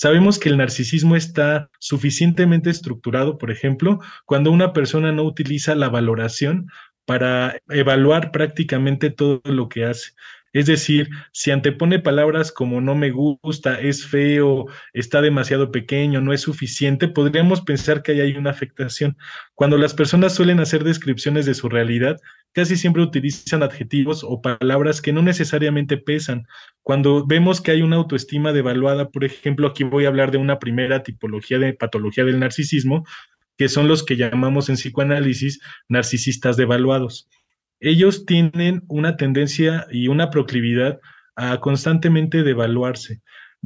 Sabemos 0.00 0.38
que 0.38 0.48
el 0.48 0.58
narcisismo 0.58 1.16
está 1.16 1.70
suficientemente 1.80 2.70
estructurado, 2.70 3.36
por 3.36 3.50
ejemplo, 3.50 3.98
cuando 4.26 4.52
una 4.52 4.72
persona 4.72 5.10
no 5.10 5.24
utiliza 5.24 5.74
la 5.74 5.88
valoración 5.88 6.68
para 7.04 7.58
evaluar 7.68 8.30
prácticamente 8.30 9.10
todo 9.10 9.40
lo 9.42 9.68
que 9.68 9.86
hace. 9.86 10.12
Es 10.52 10.66
decir, 10.66 11.10
si 11.32 11.50
antepone 11.50 11.98
palabras 11.98 12.52
como 12.52 12.80
no 12.80 12.94
me 12.94 13.10
gusta, 13.10 13.80
es 13.80 14.06
feo, 14.06 14.66
está 14.92 15.20
demasiado 15.20 15.70
pequeño, 15.70 16.20
no 16.20 16.32
es 16.32 16.40
suficiente, 16.40 17.08
podríamos 17.08 17.60
pensar 17.60 18.02
que 18.02 18.12
ahí 18.12 18.20
hay 18.20 18.36
una 18.36 18.50
afectación. 18.50 19.16
Cuando 19.54 19.76
las 19.76 19.94
personas 19.94 20.34
suelen 20.34 20.60
hacer 20.60 20.84
descripciones 20.84 21.44
de 21.44 21.54
su 21.54 21.68
realidad, 21.68 22.18
casi 22.52 22.76
siempre 22.76 23.02
utilizan 23.02 23.62
adjetivos 23.62 24.24
o 24.24 24.40
palabras 24.40 25.02
que 25.02 25.12
no 25.12 25.22
necesariamente 25.22 25.98
pesan. 25.98 26.46
Cuando 26.82 27.26
vemos 27.26 27.60
que 27.60 27.72
hay 27.72 27.82
una 27.82 27.96
autoestima 27.96 28.52
devaluada, 28.52 29.10
por 29.10 29.24
ejemplo, 29.24 29.68
aquí 29.68 29.84
voy 29.84 30.06
a 30.06 30.08
hablar 30.08 30.30
de 30.30 30.38
una 30.38 30.58
primera 30.58 31.02
tipología 31.02 31.58
de 31.58 31.74
patología 31.74 32.24
del 32.24 32.40
narcisismo, 32.40 33.04
que 33.58 33.68
son 33.68 33.88
los 33.88 34.04
que 34.04 34.16
llamamos 34.16 34.68
en 34.68 34.76
psicoanálisis 34.76 35.60
narcisistas 35.88 36.56
devaluados 36.56 37.28
ellos 37.80 38.26
tienen 38.26 38.82
una 38.88 39.16
tendencia 39.16 39.86
y 39.90 40.08
una 40.08 40.30
proclividad 40.30 41.00
a 41.36 41.60
constantemente 41.60 42.42
devaluarse. 42.42 43.20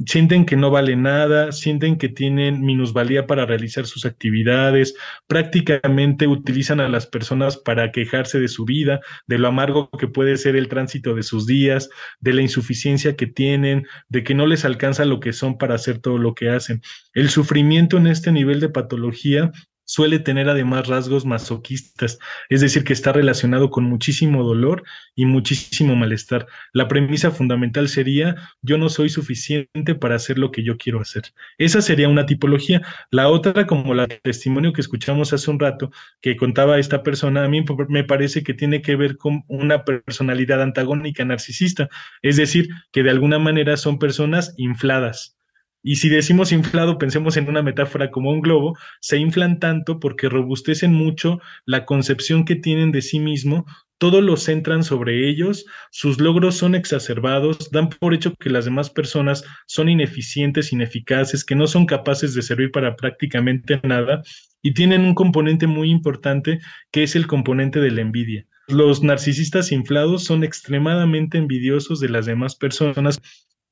Sienten 0.07 0.47
que 0.47 0.55
no 0.55 0.71
vale 0.71 0.95
nada, 0.95 1.51
sienten 1.51 1.99
que 1.99 2.09
tienen 2.09 2.61
minusvalía 2.61 3.27
para 3.27 3.45
realizar 3.45 3.85
sus 3.85 4.05
actividades, 4.05 4.95
prácticamente 5.27 6.25
utilizan 6.25 6.79
a 6.79 6.89
las 6.89 7.05
personas 7.05 7.57
para 7.57 7.91
quejarse 7.91 8.39
de 8.39 8.47
su 8.47 8.65
vida, 8.65 9.01
de 9.27 9.37
lo 9.37 9.49
amargo 9.49 9.91
que 9.91 10.07
puede 10.07 10.37
ser 10.37 10.55
el 10.55 10.67
tránsito 10.67 11.13
de 11.13 11.21
sus 11.21 11.45
días, 11.45 11.89
de 12.19 12.33
la 12.33 12.41
insuficiencia 12.41 13.15
que 13.15 13.27
tienen, 13.27 13.85
de 14.09 14.23
que 14.23 14.33
no 14.33 14.47
les 14.47 14.65
alcanza 14.65 15.05
lo 15.05 15.19
que 15.19 15.31
son 15.31 15.59
para 15.59 15.75
hacer 15.75 15.99
todo 15.99 16.17
lo 16.17 16.33
que 16.33 16.49
hacen. 16.49 16.81
El 17.13 17.29
sufrimiento 17.29 17.97
en 17.97 18.07
este 18.07 18.31
nivel 18.31 18.59
de 18.61 18.69
patología 18.69 19.51
suele 19.85 20.19
tener 20.19 20.49
además 20.49 20.87
rasgos 20.87 21.25
masoquistas, 21.25 22.19
es 22.49 22.61
decir, 22.61 22.83
que 22.83 22.93
está 22.93 23.11
relacionado 23.11 23.69
con 23.69 23.83
muchísimo 23.83 24.43
dolor 24.43 24.83
y 25.15 25.25
muchísimo 25.25 25.95
malestar. 25.95 26.47
La 26.71 26.87
premisa 26.87 27.31
fundamental 27.31 27.89
sería 27.89 28.35
yo 28.61 28.77
no 28.77 28.89
soy 28.89 29.09
suficiente 29.09 29.95
para 29.95 30.15
hacer 30.15 30.37
lo 30.37 30.51
que 30.51 30.63
yo 30.63 30.77
quiero 30.77 31.01
hacer. 31.01 31.23
Esa 31.57 31.81
sería 31.81 32.09
una 32.09 32.25
tipología. 32.25 32.81
La 33.11 33.29
otra, 33.29 33.67
como 33.67 33.93
la 33.93 34.07
testimonio 34.07 34.73
que 34.73 34.81
escuchamos 34.81 35.33
hace 35.33 35.51
un 35.51 35.59
rato, 35.59 35.91
que 36.21 36.37
contaba 36.37 36.79
esta 36.79 37.03
persona, 37.03 37.43
a 37.43 37.49
mí 37.49 37.63
me 37.89 38.03
parece 38.03 38.43
que 38.43 38.53
tiene 38.53 38.81
que 38.81 38.95
ver 38.95 39.17
con 39.17 39.43
una 39.47 39.83
personalidad 39.83 40.61
antagónica 40.61 41.25
narcisista, 41.25 41.89
es 42.21 42.37
decir, 42.37 42.69
que 42.91 43.03
de 43.03 43.09
alguna 43.09 43.39
manera 43.39 43.77
son 43.77 43.99
personas 43.99 44.53
infladas 44.57 45.37
y 45.83 45.97
si 45.97 46.07
decimos 46.07 46.53
inflado, 46.53 46.97
pensemos 46.97 47.35
en 47.35 47.49
una 47.49 47.61
metáfora 47.61 48.09
como 48.09 48.31
un 48.31 48.39
globo, 48.39 48.77
se 49.01 49.17
inflan 49.17 49.59
tanto 49.59 49.99
porque 49.99 50.29
robustecen 50.29 50.93
mucho 50.93 51.41
la 51.65 51.83
concepción 51.83 52.45
que 52.45 52.55
tienen 52.55 52.93
de 52.93 53.01
sí 53.01 53.19
mismo, 53.19 53.65
todo 53.97 54.21
lo 54.21 54.37
centran 54.37 54.83
sobre 54.83 55.29
ellos, 55.29 55.65
sus 55.91 56.21
logros 56.21 56.55
son 56.55 56.73
exacerbados, 56.73 57.69
dan 57.71 57.89
por 57.89 58.13
hecho 58.13 58.33
que 58.35 58.49
las 58.49 58.63
demás 58.63 58.89
personas 58.89 59.43
son 59.67 59.89
ineficientes, 59.89 60.71
ineficaces, 60.71 61.43
que 61.43 61.55
no 61.55 61.67
son 61.67 61.85
capaces 61.85 62.33
de 62.33 62.41
servir 62.41 62.71
para 62.71 62.95
prácticamente 62.95 63.81
nada 63.83 64.21
y 64.61 64.73
tienen 64.73 65.01
un 65.03 65.15
componente 65.15 65.67
muy 65.67 65.91
importante 65.91 66.59
que 66.91 67.03
es 67.03 67.15
el 67.17 67.27
componente 67.27 67.81
de 67.81 67.91
la 67.91 68.01
envidia. 68.01 68.45
Los 68.69 69.03
narcisistas 69.03 69.73
inflados 69.73 70.23
son 70.23 70.45
extremadamente 70.45 71.37
envidiosos 71.37 71.99
de 71.99 72.07
las 72.07 72.25
demás 72.25 72.55
personas 72.55 73.21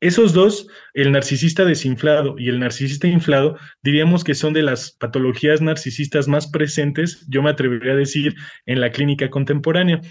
esos 0.02 0.34
dos, 0.34 0.68
el 0.94 1.12
narcisista 1.12 1.64
desinflado 1.64 2.36
y 2.38 2.50
el 2.50 2.60
narcisista 2.60 3.08
inflado, 3.08 3.58
diríamos 3.84 4.24
que 4.24 4.34
son 4.34 4.52
de 4.52 4.64
las 4.64 4.92
patologías 4.92 5.62
narcisistas 5.62 6.28
más 6.28 6.48
presentes, 6.48 7.26
yo 7.30 7.44
me 7.44 7.52
atrevería 7.52 7.94
a 7.94 7.98
decir, 7.98 8.34
en 8.66 8.82
la 8.82 8.92
clínica 8.92 9.30
contemporánea. 9.30 10.02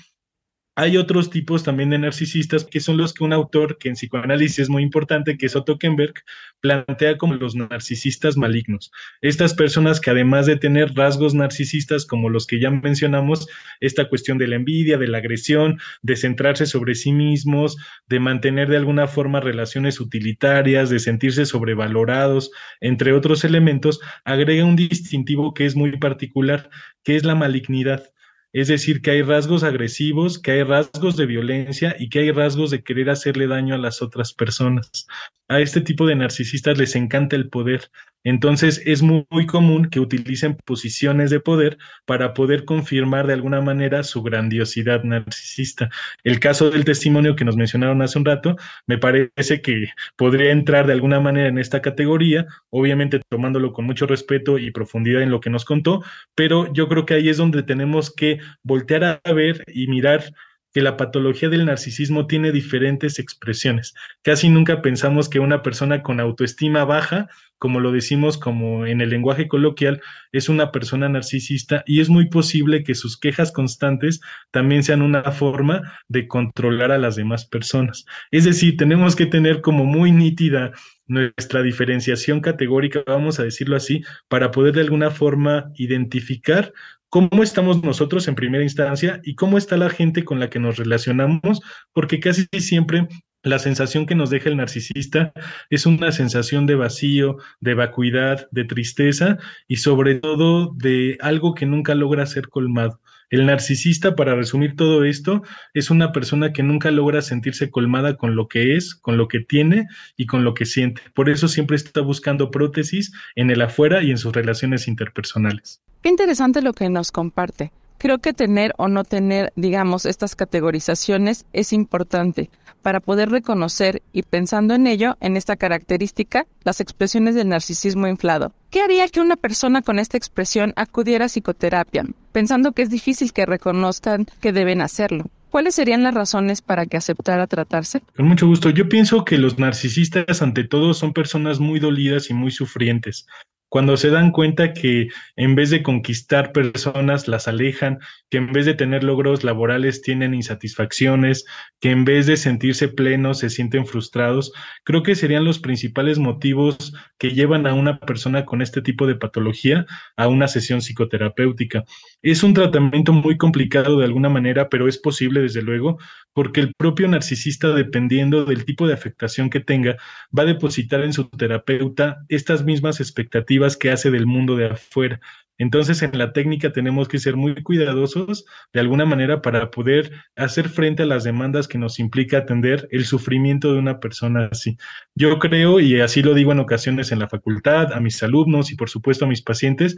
Hay 0.76 0.96
otros 0.96 1.30
tipos 1.30 1.64
también 1.64 1.90
de 1.90 1.98
narcisistas 1.98 2.64
que 2.64 2.80
son 2.80 2.96
los 2.96 3.12
que 3.12 3.24
un 3.24 3.32
autor 3.32 3.76
que 3.76 3.88
en 3.88 3.96
psicoanálisis 3.96 4.60
es 4.60 4.68
muy 4.70 4.82
importante, 4.82 5.36
que 5.36 5.46
es 5.46 5.56
Otto 5.56 5.78
Kemberg, 5.78 6.14
plantea 6.60 7.18
como 7.18 7.34
los 7.34 7.56
narcisistas 7.56 8.36
malignos. 8.36 8.92
Estas 9.20 9.52
personas 9.52 10.00
que 10.00 10.10
además 10.10 10.46
de 10.46 10.56
tener 10.56 10.94
rasgos 10.94 11.34
narcisistas 11.34 12.06
como 12.06 12.30
los 12.30 12.46
que 12.46 12.60
ya 12.60 12.70
mencionamos, 12.70 13.48
esta 13.80 14.08
cuestión 14.08 14.38
de 14.38 14.46
la 14.46 14.56
envidia, 14.56 14.96
de 14.96 15.08
la 15.08 15.18
agresión, 15.18 15.80
de 16.02 16.16
centrarse 16.16 16.66
sobre 16.66 16.94
sí 16.94 17.12
mismos, 17.12 17.76
de 18.08 18.20
mantener 18.20 18.68
de 18.68 18.76
alguna 18.76 19.08
forma 19.08 19.40
relaciones 19.40 20.00
utilitarias, 20.00 20.88
de 20.88 21.00
sentirse 21.00 21.46
sobrevalorados, 21.46 22.52
entre 22.80 23.12
otros 23.12 23.44
elementos, 23.44 24.00
agrega 24.24 24.64
un 24.64 24.76
distintivo 24.76 25.52
que 25.52 25.66
es 25.66 25.74
muy 25.74 25.98
particular, 25.98 26.70
que 27.02 27.16
es 27.16 27.24
la 27.24 27.34
malignidad. 27.34 28.12
Es 28.52 28.68
decir, 28.68 29.00
que 29.00 29.12
hay 29.12 29.22
rasgos 29.22 29.62
agresivos, 29.62 30.40
que 30.40 30.50
hay 30.50 30.62
rasgos 30.64 31.16
de 31.16 31.26
violencia 31.26 31.94
y 31.98 32.08
que 32.08 32.20
hay 32.20 32.32
rasgos 32.32 32.70
de 32.70 32.82
querer 32.82 33.10
hacerle 33.10 33.46
daño 33.46 33.74
a 33.74 33.78
las 33.78 34.02
otras 34.02 34.32
personas. 34.32 35.06
A 35.48 35.60
este 35.60 35.80
tipo 35.80 36.06
de 36.06 36.16
narcisistas 36.16 36.76
les 36.76 36.96
encanta 36.96 37.36
el 37.36 37.48
poder. 37.48 37.90
Entonces 38.24 38.82
es 38.84 39.02
muy, 39.02 39.24
común 39.46 39.88
que 39.88 40.00
utilicen 40.00 40.56
posiciones 40.64 41.30
de 41.30 41.40
poder 41.40 41.78
para 42.04 42.34
poder 42.34 42.64
confirmar 42.64 43.26
de 43.26 43.32
alguna 43.32 43.60
manera 43.60 44.02
su 44.02 44.22
grandiosidad 44.22 45.02
narcisista. 45.02 45.88
El 46.24 46.40
caso 46.40 46.70
del 46.70 46.84
testimonio 46.84 47.36
que 47.36 47.44
nos 47.44 47.56
mencionaron 47.56 48.02
hace 48.02 48.18
un 48.18 48.24
rato 48.24 48.56
me 48.86 48.98
parece 48.98 49.62
que 49.62 49.88
podría 50.16 50.50
entrar 50.52 50.86
de 50.86 50.92
alguna 50.92 51.20
manera 51.20 51.48
en 51.48 51.58
esta 51.58 51.80
categoría, 51.80 52.46
obviamente 52.68 53.20
tomándolo 53.28 53.72
con 53.72 53.86
mucho 53.86 54.06
respeto 54.06 54.58
y 54.58 54.70
profundidad 54.70 55.22
en 55.22 55.30
lo 55.30 55.40
que 55.40 55.50
nos 55.50 55.64
contó, 55.64 56.02
pero 56.34 56.72
yo 56.72 56.88
creo 56.88 57.06
que 57.06 57.14
ahí 57.14 57.28
es 57.28 57.38
donde 57.38 57.62
tenemos 57.62 58.14
que 58.14 58.38
voltear 58.62 59.20
a 59.24 59.32
ver 59.32 59.64
y 59.66 59.86
mirar 59.86 60.24
que 60.72 60.82
la 60.82 60.96
patología 60.96 61.48
del 61.48 61.66
narcisismo 61.66 62.26
tiene 62.26 62.52
diferentes 62.52 63.18
expresiones. 63.18 63.94
Casi 64.22 64.48
nunca 64.48 64.82
pensamos 64.82 65.28
que 65.28 65.40
una 65.40 65.62
persona 65.62 66.02
con 66.02 66.20
autoestima 66.20 66.84
baja, 66.84 67.28
como 67.58 67.80
lo 67.80 67.92
decimos 67.92 68.38
como 68.38 68.86
en 68.86 69.00
el 69.00 69.10
lenguaje 69.10 69.48
coloquial, 69.48 70.00
es 70.32 70.48
una 70.48 70.70
persona 70.72 71.08
narcisista 71.08 71.82
y 71.86 72.00
es 72.00 72.08
muy 72.08 72.28
posible 72.28 72.84
que 72.84 72.94
sus 72.94 73.18
quejas 73.18 73.52
constantes 73.52 74.20
también 74.50 74.82
sean 74.82 75.02
una 75.02 75.22
forma 75.32 75.82
de 76.08 76.26
controlar 76.28 76.92
a 76.92 76.98
las 76.98 77.16
demás 77.16 77.44
personas. 77.44 78.06
Es 78.30 78.44
decir, 78.44 78.76
tenemos 78.76 79.16
que 79.16 79.26
tener 79.26 79.60
como 79.60 79.84
muy 79.84 80.12
nítida 80.12 80.72
nuestra 81.06 81.62
diferenciación 81.62 82.40
categórica, 82.40 83.02
vamos 83.04 83.40
a 83.40 83.42
decirlo 83.42 83.76
así, 83.76 84.02
para 84.28 84.52
poder 84.52 84.74
de 84.74 84.82
alguna 84.82 85.10
forma 85.10 85.72
identificar 85.74 86.72
cómo 87.10 87.42
estamos 87.42 87.82
nosotros 87.82 88.28
en 88.28 88.36
primera 88.36 88.64
instancia 88.64 89.20
y 89.24 89.34
cómo 89.34 89.58
está 89.58 89.76
la 89.76 89.90
gente 89.90 90.24
con 90.24 90.40
la 90.40 90.48
que 90.48 90.60
nos 90.60 90.76
relacionamos, 90.76 91.60
porque 91.92 92.20
casi 92.20 92.46
siempre 92.58 93.08
la 93.42 93.58
sensación 93.58 94.06
que 94.06 94.14
nos 94.14 94.30
deja 94.30 94.48
el 94.48 94.56
narcisista 94.56 95.32
es 95.70 95.86
una 95.86 96.12
sensación 96.12 96.66
de 96.66 96.76
vacío, 96.76 97.38
de 97.60 97.74
vacuidad, 97.74 98.48
de 98.52 98.64
tristeza 98.64 99.38
y 99.66 99.76
sobre 99.76 100.16
todo 100.16 100.72
de 100.76 101.18
algo 101.20 101.54
que 101.54 101.66
nunca 101.66 101.94
logra 101.94 102.26
ser 102.26 102.48
colmado. 102.48 103.00
El 103.30 103.46
narcisista, 103.46 104.16
para 104.16 104.34
resumir 104.34 104.74
todo 104.74 105.04
esto, 105.04 105.42
es 105.72 105.90
una 105.90 106.10
persona 106.10 106.52
que 106.52 106.64
nunca 106.64 106.90
logra 106.90 107.22
sentirse 107.22 107.70
colmada 107.70 108.16
con 108.16 108.34
lo 108.34 108.48
que 108.48 108.76
es, 108.76 108.96
con 108.96 109.16
lo 109.16 109.28
que 109.28 109.38
tiene 109.38 109.86
y 110.16 110.26
con 110.26 110.42
lo 110.42 110.52
que 110.52 110.66
siente. 110.66 111.00
Por 111.14 111.30
eso 111.30 111.46
siempre 111.46 111.76
está 111.76 112.00
buscando 112.00 112.50
prótesis 112.50 113.12
en 113.36 113.50
el 113.50 113.62
afuera 113.62 114.02
y 114.02 114.10
en 114.10 114.18
sus 114.18 114.32
relaciones 114.32 114.88
interpersonales. 114.88 115.80
Qué 116.02 116.08
interesante 116.08 116.60
lo 116.60 116.72
que 116.72 116.88
nos 116.88 117.12
comparte. 117.12 117.70
Creo 118.00 118.16
que 118.16 118.32
tener 118.32 118.72
o 118.78 118.88
no 118.88 119.04
tener, 119.04 119.52
digamos, 119.56 120.06
estas 120.06 120.34
categorizaciones 120.34 121.44
es 121.52 121.74
importante 121.74 122.48
para 122.80 123.00
poder 123.00 123.28
reconocer 123.28 124.00
y 124.10 124.22
pensando 124.22 124.72
en 124.72 124.86
ello, 124.86 125.18
en 125.20 125.36
esta 125.36 125.56
característica, 125.56 126.46
las 126.64 126.80
expresiones 126.80 127.34
del 127.34 127.50
narcisismo 127.50 128.06
inflado. 128.06 128.54
¿Qué 128.70 128.80
haría 128.80 129.06
que 129.08 129.20
una 129.20 129.36
persona 129.36 129.82
con 129.82 129.98
esta 129.98 130.16
expresión 130.16 130.72
acudiera 130.76 131.26
a 131.26 131.28
psicoterapia, 131.28 132.06
pensando 132.32 132.72
que 132.72 132.80
es 132.80 132.88
difícil 132.88 133.34
que 133.34 133.44
reconozcan 133.44 134.24
que 134.40 134.52
deben 134.52 134.80
hacerlo? 134.80 135.26
¿Cuáles 135.50 135.74
serían 135.74 136.02
las 136.02 136.14
razones 136.14 136.62
para 136.62 136.86
que 136.86 136.96
aceptara 136.96 137.46
tratarse? 137.48 138.00
Con 138.16 138.28
mucho 138.28 138.46
gusto. 138.46 138.70
Yo 138.70 138.88
pienso 138.88 139.26
que 139.26 139.36
los 139.36 139.58
narcisistas, 139.58 140.40
ante 140.40 140.64
todo, 140.64 140.94
son 140.94 141.12
personas 141.12 141.60
muy 141.60 141.80
dolidas 141.80 142.30
y 142.30 142.34
muy 142.34 142.50
sufrientes 142.50 143.26
cuando 143.70 143.96
se 143.96 144.10
dan 144.10 144.32
cuenta 144.32 144.74
que 144.74 145.08
en 145.36 145.54
vez 145.54 145.70
de 145.70 145.82
conquistar 145.82 146.52
personas 146.52 147.28
las 147.28 147.46
alejan, 147.48 148.00
que 148.28 148.38
en 148.38 148.52
vez 148.52 148.66
de 148.66 148.74
tener 148.74 149.04
logros 149.04 149.44
laborales 149.44 150.02
tienen 150.02 150.34
insatisfacciones, 150.34 151.46
que 151.78 151.92
en 151.92 152.04
vez 152.04 152.26
de 152.26 152.36
sentirse 152.36 152.88
plenos 152.88 153.38
se 153.38 153.48
sienten 153.48 153.86
frustrados, 153.86 154.52
creo 154.84 155.04
que 155.04 155.14
serían 155.14 155.44
los 155.44 155.60
principales 155.60 156.18
motivos 156.18 156.92
que 157.16 157.30
llevan 157.30 157.66
a 157.68 157.72
una 157.72 158.00
persona 158.00 158.44
con 158.44 158.60
este 158.60 158.82
tipo 158.82 159.06
de 159.06 159.14
patología 159.14 159.86
a 160.16 160.26
una 160.26 160.48
sesión 160.48 160.80
psicoterapéutica. 160.80 161.84
Es 162.22 162.42
un 162.42 162.52
tratamiento 162.52 163.14
muy 163.14 163.38
complicado 163.38 163.98
de 163.98 164.04
alguna 164.04 164.28
manera, 164.28 164.68
pero 164.68 164.88
es 164.88 164.98
posible 164.98 165.40
desde 165.40 165.62
luego, 165.62 165.98
porque 166.34 166.60
el 166.60 166.74
propio 166.74 167.08
narcisista, 167.08 167.68
dependiendo 167.68 168.44
del 168.44 168.66
tipo 168.66 168.86
de 168.86 168.92
afectación 168.92 169.48
que 169.48 169.60
tenga, 169.60 169.96
va 170.36 170.42
a 170.42 170.46
depositar 170.46 171.02
en 171.02 171.14
su 171.14 171.30
terapeuta 171.30 172.18
estas 172.28 172.62
mismas 172.62 173.00
expectativas 173.00 173.78
que 173.78 173.90
hace 173.90 174.10
del 174.10 174.26
mundo 174.26 174.54
de 174.54 174.66
afuera. 174.66 175.18
Entonces, 175.56 176.02
en 176.02 176.16
la 176.18 176.32
técnica 176.34 176.72
tenemos 176.72 177.08
que 177.08 177.18
ser 177.18 177.36
muy 177.36 177.54
cuidadosos 177.62 178.44
de 178.72 178.80
alguna 178.80 179.06
manera 179.06 179.40
para 179.40 179.70
poder 179.70 180.10
hacer 180.36 180.68
frente 180.68 181.04
a 181.04 181.06
las 181.06 181.24
demandas 181.24 181.68
que 181.68 181.78
nos 181.78 181.98
implica 181.98 182.38
atender 182.38 182.86
el 182.90 183.06
sufrimiento 183.06 183.72
de 183.72 183.78
una 183.78 183.98
persona 183.98 184.48
así. 184.52 184.76
Yo 185.14 185.38
creo, 185.38 185.80
y 185.80 186.00
así 186.00 186.22
lo 186.22 186.34
digo 186.34 186.52
en 186.52 186.60
ocasiones 186.60 187.12
en 187.12 187.18
la 187.18 187.28
facultad, 187.28 187.94
a 187.94 188.00
mis 188.00 188.22
alumnos 188.22 188.72
y 188.72 188.76
por 188.76 188.90
supuesto 188.90 189.24
a 189.24 189.28
mis 189.28 189.42
pacientes, 189.42 189.96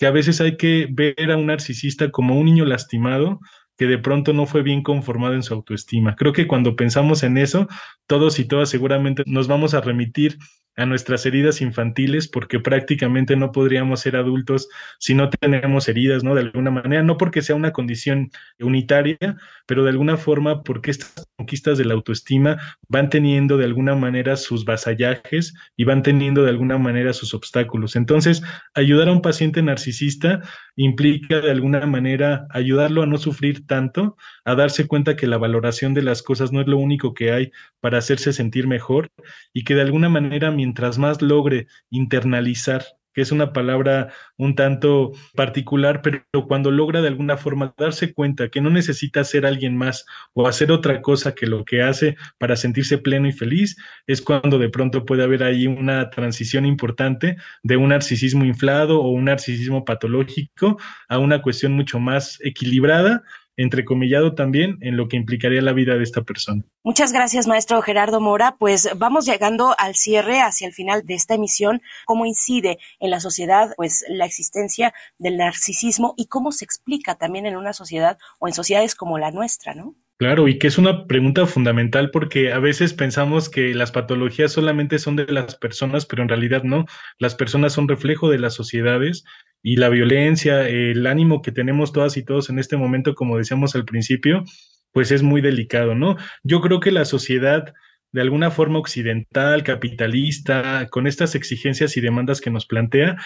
que 0.00 0.06
a 0.06 0.10
veces 0.10 0.40
hay 0.40 0.56
que 0.56 0.88
ver 0.90 1.30
a 1.30 1.36
un 1.36 1.46
narcisista 1.46 2.10
como 2.10 2.36
un 2.38 2.46
niño 2.46 2.64
lastimado 2.64 3.38
que 3.76 3.86
de 3.86 3.98
pronto 3.98 4.32
no 4.32 4.46
fue 4.46 4.62
bien 4.62 4.82
conformado 4.82 5.34
en 5.34 5.42
su 5.42 5.52
autoestima. 5.52 6.16
Creo 6.16 6.32
que 6.32 6.46
cuando 6.46 6.74
pensamos 6.74 7.22
en 7.22 7.36
eso, 7.36 7.68
todos 8.06 8.38
y 8.38 8.46
todas 8.46 8.70
seguramente 8.70 9.22
nos 9.26 9.46
vamos 9.46 9.74
a 9.74 9.82
remitir 9.82 10.38
a 10.80 10.86
nuestras 10.86 11.26
heridas 11.26 11.60
infantiles 11.60 12.26
porque 12.26 12.58
prácticamente 12.58 13.36
no 13.36 13.52
podríamos 13.52 14.00
ser 14.00 14.16
adultos 14.16 14.66
si 14.98 15.14
no 15.14 15.28
tenemos 15.28 15.88
heridas, 15.88 16.24
¿no? 16.24 16.34
De 16.34 16.40
alguna 16.40 16.70
manera, 16.70 17.02
no 17.02 17.18
porque 17.18 17.42
sea 17.42 17.54
una 17.54 17.72
condición 17.72 18.30
unitaria, 18.58 19.18
pero 19.66 19.84
de 19.84 19.90
alguna 19.90 20.16
forma 20.16 20.62
porque 20.62 20.90
estas 20.90 21.28
conquistas 21.36 21.76
de 21.76 21.84
la 21.84 21.92
autoestima 21.92 22.56
van 22.88 23.10
teniendo 23.10 23.58
de 23.58 23.66
alguna 23.66 23.94
manera 23.94 24.36
sus 24.36 24.64
vasallajes 24.64 25.52
y 25.76 25.84
van 25.84 26.02
teniendo 26.02 26.44
de 26.44 26.50
alguna 26.50 26.78
manera 26.78 27.12
sus 27.12 27.34
obstáculos. 27.34 27.94
Entonces, 27.94 28.42
ayudar 28.74 29.08
a 29.08 29.12
un 29.12 29.20
paciente 29.20 29.60
narcisista 29.60 30.40
implica 30.76 31.42
de 31.42 31.50
alguna 31.50 31.84
manera 31.84 32.46
ayudarlo 32.48 33.02
a 33.02 33.06
no 33.06 33.18
sufrir 33.18 33.66
tanto, 33.66 34.16
a 34.46 34.54
darse 34.54 34.86
cuenta 34.86 35.14
que 35.14 35.26
la 35.26 35.36
valoración 35.36 35.92
de 35.92 36.02
las 36.02 36.22
cosas 36.22 36.52
no 36.52 36.62
es 36.62 36.66
lo 36.66 36.78
único 36.78 37.12
que 37.12 37.32
hay 37.32 37.50
para 37.80 37.98
hacerse 37.98 38.32
sentir 38.32 38.66
mejor 38.66 39.10
y 39.52 39.64
que 39.64 39.74
de 39.74 39.82
alguna 39.82 40.08
manera 40.08 40.50
mientras 40.50 40.69
más 40.98 41.22
logre 41.22 41.66
internalizar 41.90 42.84
que 43.12 43.22
es 43.22 43.32
una 43.32 43.52
palabra 43.52 44.12
un 44.36 44.54
tanto 44.54 45.12
particular, 45.34 46.02
pero 46.02 46.22
cuando 46.46 46.70
logra 46.70 47.00
de 47.00 47.08
alguna 47.08 47.36
forma 47.36 47.74
darse 47.76 48.12
cuenta 48.12 48.48
que 48.48 48.60
no 48.60 48.70
necesita 48.70 49.24
ser 49.24 49.46
alguien 49.46 49.76
más 49.76 50.06
o 50.32 50.46
hacer 50.46 50.70
otra 50.70 51.02
cosa 51.02 51.34
que 51.34 51.46
lo 51.46 51.64
que 51.64 51.82
hace 51.82 52.16
para 52.38 52.56
sentirse 52.56 52.98
pleno 52.98 53.28
y 53.28 53.32
feliz, 53.32 53.76
es 54.06 54.22
cuando 54.22 54.58
de 54.58 54.68
pronto 54.68 55.04
puede 55.04 55.24
haber 55.24 55.42
ahí 55.42 55.66
una 55.66 56.10
transición 56.10 56.66
importante 56.66 57.36
de 57.62 57.76
un 57.76 57.88
narcisismo 57.88 58.44
inflado 58.44 59.00
o 59.00 59.10
un 59.10 59.24
narcisismo 59.24 59.84
patológico 59.84 60.78
a 61.08 61.18
una 61.18 61.42
cuestión 61.42 61.72
mucho 61.72 61.98
más 61.98 62.38
equilibrada 62.42 63.22
entrecomillado 63.62 64.34
también 64.34 64.78
en 64.80 64.96
lo 64.96 65.08
que 65.08 65.16
implicaría 65.16 65.62
la 65.62 65.72
vida 65.72 65.96
de 65.96 66.02
esta 66.02 66.22
persona. 66.22 66.64
Muchas 66.82 67.12
gracias, 67.12 67.46
maestro 67.46 67.82
Gerardo 67.82 68.20
Mora. 68.20 68.56
Pues 68.58 68.88
vamos 68.96 69.26
llegando 69.26 69.74
al 69.78 69.94
cierre, 69.94 70.40
hacia 70.40 70.66
el 70.66 70.72
final 70.72 71.04
de 71.04 71.14
esta 71.14 71.34
emisión, 71.34 71.82
cómo 72.06 72.26
incide 72.26 72.78
en 72.98 73.10
la 73.10 73.20
sociedad 73.20 73.74
pues 73.76 74.04
la 74.08 74.24
existencia 74.24 74.94
del 75.18 75.36
narcisismo 75.36 76.14
y 76.16 76.26
cómo 76.26 76.52
se 76.52 76.64
explica 76.64 77.16
también 77.16 77.46
en 77.46 77.56
una 77.56 77.72
sociedad 77.72 78.18
o 78.38 78.48
en 78.48 78.54
sociedades 78.54 78.94
como 78.94 79.18
la 79.18 79.30
nuestra, 79.30 79.74
¿no? 79.74 79.94
Claro, 80.20 80.48
y 80.48 80.58
que 80.58 80.66
es 80.66 80.76
una 80.76 81.06
pregunta 81.06 81.46
fundamental 81.46 82.10
porque 82.10 82.52
a 82.52 82.58
veces 82.58 82.92
pensamos 82.92 83.48
que 83.48 83.74
las 83.74 83.90
patologías 83.90 84.52
solamente 84.52 84.98
son 84.98 85.16
de 85.16 85.24
las 85.32 85.54
personas, 85.56 86.04
pero 86.04 86.22
en 86.22 86.28
realidad 86.28 86.62
no. 86.62 86.84
Las 87.18 87.34
personas 87.34 87.72
son 87.72 87.88
reflejo 87.88 88.28
de 88.28 88.38
las 88.38 88.52
sociedades 88.52 89.24
y 89.62 89.76
la 89.76 89.88
violencia, 89.88 90.68
el 90.68 91.06
ánimo 91.06 91.40
que 91.40 91.52
tenemos 91.52 91.92
todas 91.92 92.18
y 92.18 92.22
todos 92.22 92.50
en 92.50 92.58
este 92.58 92.76
momento, 92.76 93.14
como 93.14 93.38
decíamos 93.38 93.74
al 93.74 93.86
principio, 93.86 94.44
pues 94.92 95.10
es 95.10 95.22
muy 95.22 95.40
delicado, 95.40 95.94
¿no? 95.94 96.16
Yo 96.42 96.60
creo 96.60 96.80
que 96.80 96.92
la 96.92 97.06
sociedad 97.06 97.72
de 98.12 98.20
alguna 98.20 98.50
forma 98.50 98.78
occidental, 98.78 99.62
capitalista, 99.62 100.86
con 100.90 101.06
estas 101.06 101.34
exigencias 101.34 101.96
y 101.96 102.00
demandas 102.02 102.42
que 102.42 102.50
nos 102.50 102.66
plantea, 102.66 103.16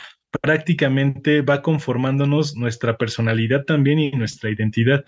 prácticamente 0.43 1.41
va 1.43 1.63
conformándonos 1.63 2.55
nuestra 2.55 2.99
personalidad 2.99 3.65
también 3.65 3.99
y 3.99 4.11
nuestra 4.13 4.51
identidad. 4.51 5.05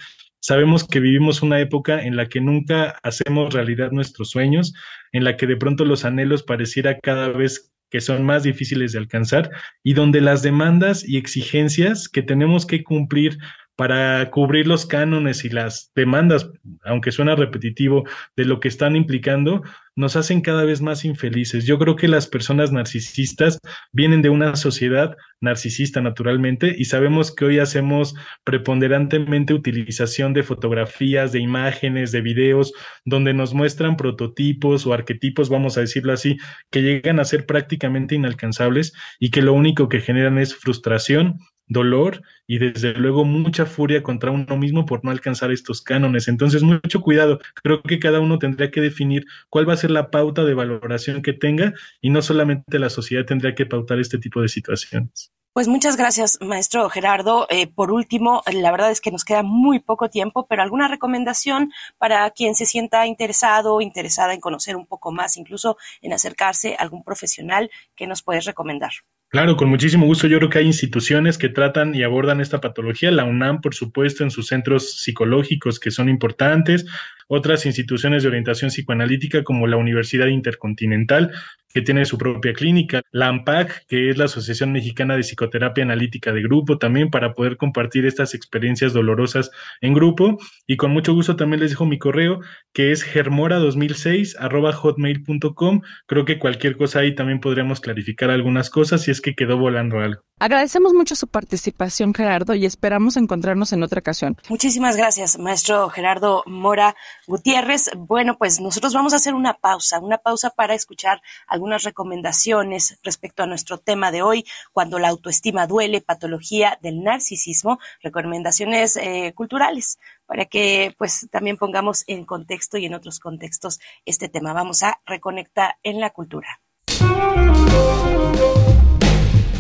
Sabemos 0.47 0.87
que 0.87 1.01
vivimos 1.01 1.43
una 1.43 1.59
época 1.59 2.01
en 2.05 2.15
la 2.15 2.29
que 2.29 2.41
nunca 2.41 3.01
hacemos 3.03 3.53
realidad 3.53 3.91
nuestros 3.91 4.31
sueños, 4.31 4.75
en 5.11 5.25
la 5.25 5.37
que 5.37 5.49
de 5.49 5.57
pronto 5.57 5.85
los 5.85 6.05
anhelos 6.05 6.45
pareciera 6.45 7.01
cada 7.01 7.31
vez 7.31 7.73
que 7.91 8.01
son 8.01 8.25
más 8.25 8.45
difíciles 8.45 8.93
de 8.93 9.01
alcanzar 9.01 9.51
y 9.83 9.95
donde 9.95 10.21
las 10.21 10.45
demandas 10.45 11.03
y 11.03 11.17
exigencias 11.17 12.09
que 12.09 12.23
tenemos 12.23 12.65
que 12.65 12.85
cumplir 12.85 13.39
para 13.77 14.31
cubrir 14.31 14.67
los 14.67 14.87
cánones 14.87 15.45
y 15.45 15.51
las 15.51 15.93
demandas, 15.95 16.51
aunque 16.85 17.13
suena 17.13 17.37
repetitivo, 17.37 18.05
de 18.35 18.47
lo 18.47 18.59
que 18.59 18.69
están 18.69 18.97
implicando, 18.97 19.63
nos 19.97 20.17
hacen 20.17 20.41
cada 20.43 20.65
vez 20.65 20.83
más 20.83 21.05
infelices. 21.05 21.65
Yo 21.65 21.79
creo 21.79 21.97
que 21.97 22.09
las 22.09 22.27
personas 22.27 22.73
narcisistas 22.73 23.59
vienen 23.93 24.23
de 24.23 24.29
una 24.29 24.57
sociedad 24.57 25.17
narcisista 25.41 26.01
naturalmente 26.01 26.75
y 26.77 26.87
sabemos 26.87 27.35
que 27.35 27.47
hoy 27.47 27.59
hacemos 27.59 28.15
preponderantemente 28.45 29.55
utilización 29.55 30.35
de 30.35 30.43
fotografías, 30.43 31.33
de 31.33 31.41
imágenes, 31.41 32.13
de 32.13 32.21
videos, 32.21 32.73
donde 33.05 33.35
nos 33.35 33.55
muestran 33.55 33.97
prototipos 33.97 34.87
o 34.87 34.93
arquetipos, 34.93 35.49
vamos 35.49 35.77
a 35.77 35.81
decirlo 35.81 36.13
así, 36.13 36.37
que 36.71 36.83
llegan 36.83 37.21
a 37.21 37.25
ser 37.25 37.47
prácticamente 37.47 38.15
inalcanzables 38.15 38.93
y 39.19 39.31
que 39.31 39.43
lo 39.43 39.53
único 39.53 39.89
que 39.89 40.01
generan 40.01 40.39
es 40.39 40.55
frustración, 40.55 41.39
dolor 41.69 42.23
y 42.47 42.59
desde 42.59 42.95
luego 42.95 43.25
mucha 43.25 43.67
furia 43.67 44.03
contra 44.03 44.31
uno 44.31 44.57
mismo 44.57 44.87
por 44.87 45.05
no 45.05 45.11
alcanzar 45.11 45.51
estos 45.51 45.83
cánones. 45.83 46.29
Entonces, 46.29 46.63
mucho 46.63 47.01
cuidado. 47.01 47.41
Creo 47.63 47.83
que 47.83 47.99
cada 47.99 48.21
uno 48.21 48.39
tendría 48.39 48.71
que 48.71 48.81
definir 48.81 49.27
cuál 49.49 49.69
va 49.69 49.75
a 49.75 49.79
ser 49.79 49.91
la 49.91 50.11
pauta 50.11 50.45
de 50.45 50.55
valoración 50.55 51.23
que 51.23 51.33
tenga 51.33 51.75
y 52.01 52.11
no 52.11 52.23
solamente 52.23 52.79
la 52.79 52.91
sociedad 52.91 53.25
tendría 53.25 53.55
que 53.55 53.67
pautar 53.67 53.99
este 53.99 54.19
tipo 54.19 54.41
de 54.41 54.49
situaciones. 54.49 55.33
Pues 55.57 55.69
muchas 55.69 55.97
gracias, 55.97 56.39
maestro 56.43 56.91
Gerardo. 56.91 57.47
Eh, 57.49 57.67
por 57.67 57.91
último, 57.91 58.43
la 58.53 58.71
verdad 58.71 58.91
es 58.91 59.01
que 59.01 59.11
nos 59.11 59.25
queda 59.25 59.43
muy 59.43 59.79
poco 59.81 60.11
tiempo, 60.11 60.47
pero 60.47 60.61
alguna 60.61 60.87
recomendación 60.87 61.73
para 61.97 62.31
quien 62.33 62.55
se 62.55 62.67
sienta 62.67 63.07
interesado 63.07 63.75
o 63.75 63.81
interesada 63.81 64.35
en 64.35 64.41
conocer 64.41 64.77
un 64.77 64.85
poco 64.85 65.13
más, 65.13 65.39
incluso 65.39 65.79
en 66.03 66.13
acercarse 66.13 66.75
a 66.75 66.83
algún 66.83 67.03
profesional 67.03 67.71
que 67.95 68.07
nos 68.07 68.23
puedes 68.23 68.45
recomendar. 68.45 68.91
Claro, 69.29 69.57
con 69.57 69.69
muchísimo 69.69 70.07
gusto. 70.07 70.29
Yo 70.29 70.39
creo 70.39 70.51
que 70.51 70.59
hay 70.59 70.67
instituciones 70.67 71.37
que 71.37 71.49
tratan 71.49 71.95
y 71.95 72.03
abordan 72.05 72.41
esta 72.41 72.61
patología. 72.61 73.11
La 73.11 73.25
UNAM, 73.25 73.61
por 73.61 73.75
supuesto, 73.75 74.23
en 74.23 74.31
sus 74.31 74.47
centros 74.47 75.03
psicológicos 75.03 75.81
que 75.81 75.91
son 75.91 76.09
importantes. 76.09 76.87
Otras 77.29 77.67
instituciones 77.67 78.23
de 78.23 78.29
orientación 78.29 78.71
psicoanalítica 78.71 79.43
como 79.43 79.67
la 79.67 79.77
Universidad 79.77 80.29
Intercontinental, 80.29 81.33
que 81.75 81.83
tiene 81.83 82.07
su 82.07 82.17
propia 82.17 82.55
clínica, 82.55 83.03
la 83.11 83.27
AMPAC, 83.29 83.85
que 83.87 84.09
es 84.09 84.17
la 84.17 84.25
Asociación 84.27 84.73
Mexicana 84.73 85.15
de 85.17 85.23
Psicoterapia 85.23 85.85
Analítica 85.85 86.33
de 86.33 86.41
Grupo, 86.43 86.79
también 86.79 87.11
para 87.11 87.35
poder 87.35 87.59
compartir 87.59 88.07
estas 88.07 88.33
experiencias 88.33 88.95
dolorosas 88.95 89.51
en 89.83 89.93
grupo. 89.93 90.39
Y 90.67 90.77
con 90.77 90.93
mucho 90.93 91.13
gusto 91.13 91.37
también 91.37 91.61
les 91.61 91.71
dejo 91.73 91.85
mi 91.85 91.99
correo, 91.99 92.41
que 92.73 92.93
es 92.93 93.05
germora2006 93.05 94.37
hotmail.com. 94.73 95.83
Creo 96.07 96.25
que 96.25 96.39
cualquier 96.39 96.77
cosa 96.77 97.01
ahí 97.01 97.15
también 97.15 97.41
podríamos 97.41 97.81
clarificar 97.81 98.31
algunas 98.31 98.71
cosas 98.71 99.09
es 99.17 99.21
que 99.21 99.35
quedó 99.35 99.59
volando 99.59 99.99
algo. 99.99 100.23
Agradecemos 100.39 100.93
mucho 100.93 101.17
su 101.17 101.29
participación, 101.29 102.13
Gerardo, 102.13 102.55
y 102.55 102.67
esperamos 102.67 103.17
encontrarnos 103.17 103.73
en 103.73 103.83
otra 103.83 104.01
ocasión. 104.01 104.37
Muchísimas 104.51 104.95
gracias, 104.95 105.39
maestro 105.39 105.89
Gerardo 105.89 106.43
Mora 106.45 106.95
Gutiérrez. 107.27 107.91
Bueno, 107.97 108.37
pues 108.37 108.61
nosotros 108.61 108.93
vamos 108.93 109.15
a 109.15 109.17
hacer 109.17 109.33
una 109.33 109.55
pausa, 109.55 109.99
una 109.99 110.19
pausa 110.19 110.51
para 110.51 110.75
escuchar 110.75 111.23
algunas 111.47 111.85
recomendaciones 111.85 112.99
respecto 113.03 113.43
a 113.43 113.47
nuestro 113.47 113.79
tema 113.79 114.11
de 114.13 114.21
hoy, 114.21 114.45
cuando 114.75 114.99
la 114.99 115.09
autoestima 115.09 115.67
duele, 115.67 116.03
patología 116.03 116.79
del 116.83 117.03
narcisismo, 117.03 117.79
recomendaciones 118.03 118.99
eh, 118.99 119.33
culturales 119.35 119.99
para 120.27 120.45
que 120.45 120.95
pues 120.99 121.29
también 121.31 121.57
pongamos 121.57 122.05
en 122.09 122.27
contexto 122.27 122.77
y 122.77 122.85
en 122.85 122.93
otros 122.93 123.21
contextos 123.21 123.81
este 124.05 124.29
tema. 124.29 124.53
Vamos 124.53 124.83
a 124.83 125.01
reconectar 125.07 125.77
en 125.83 125.99
la 125.99 126.11
cultura. 126.11 126.61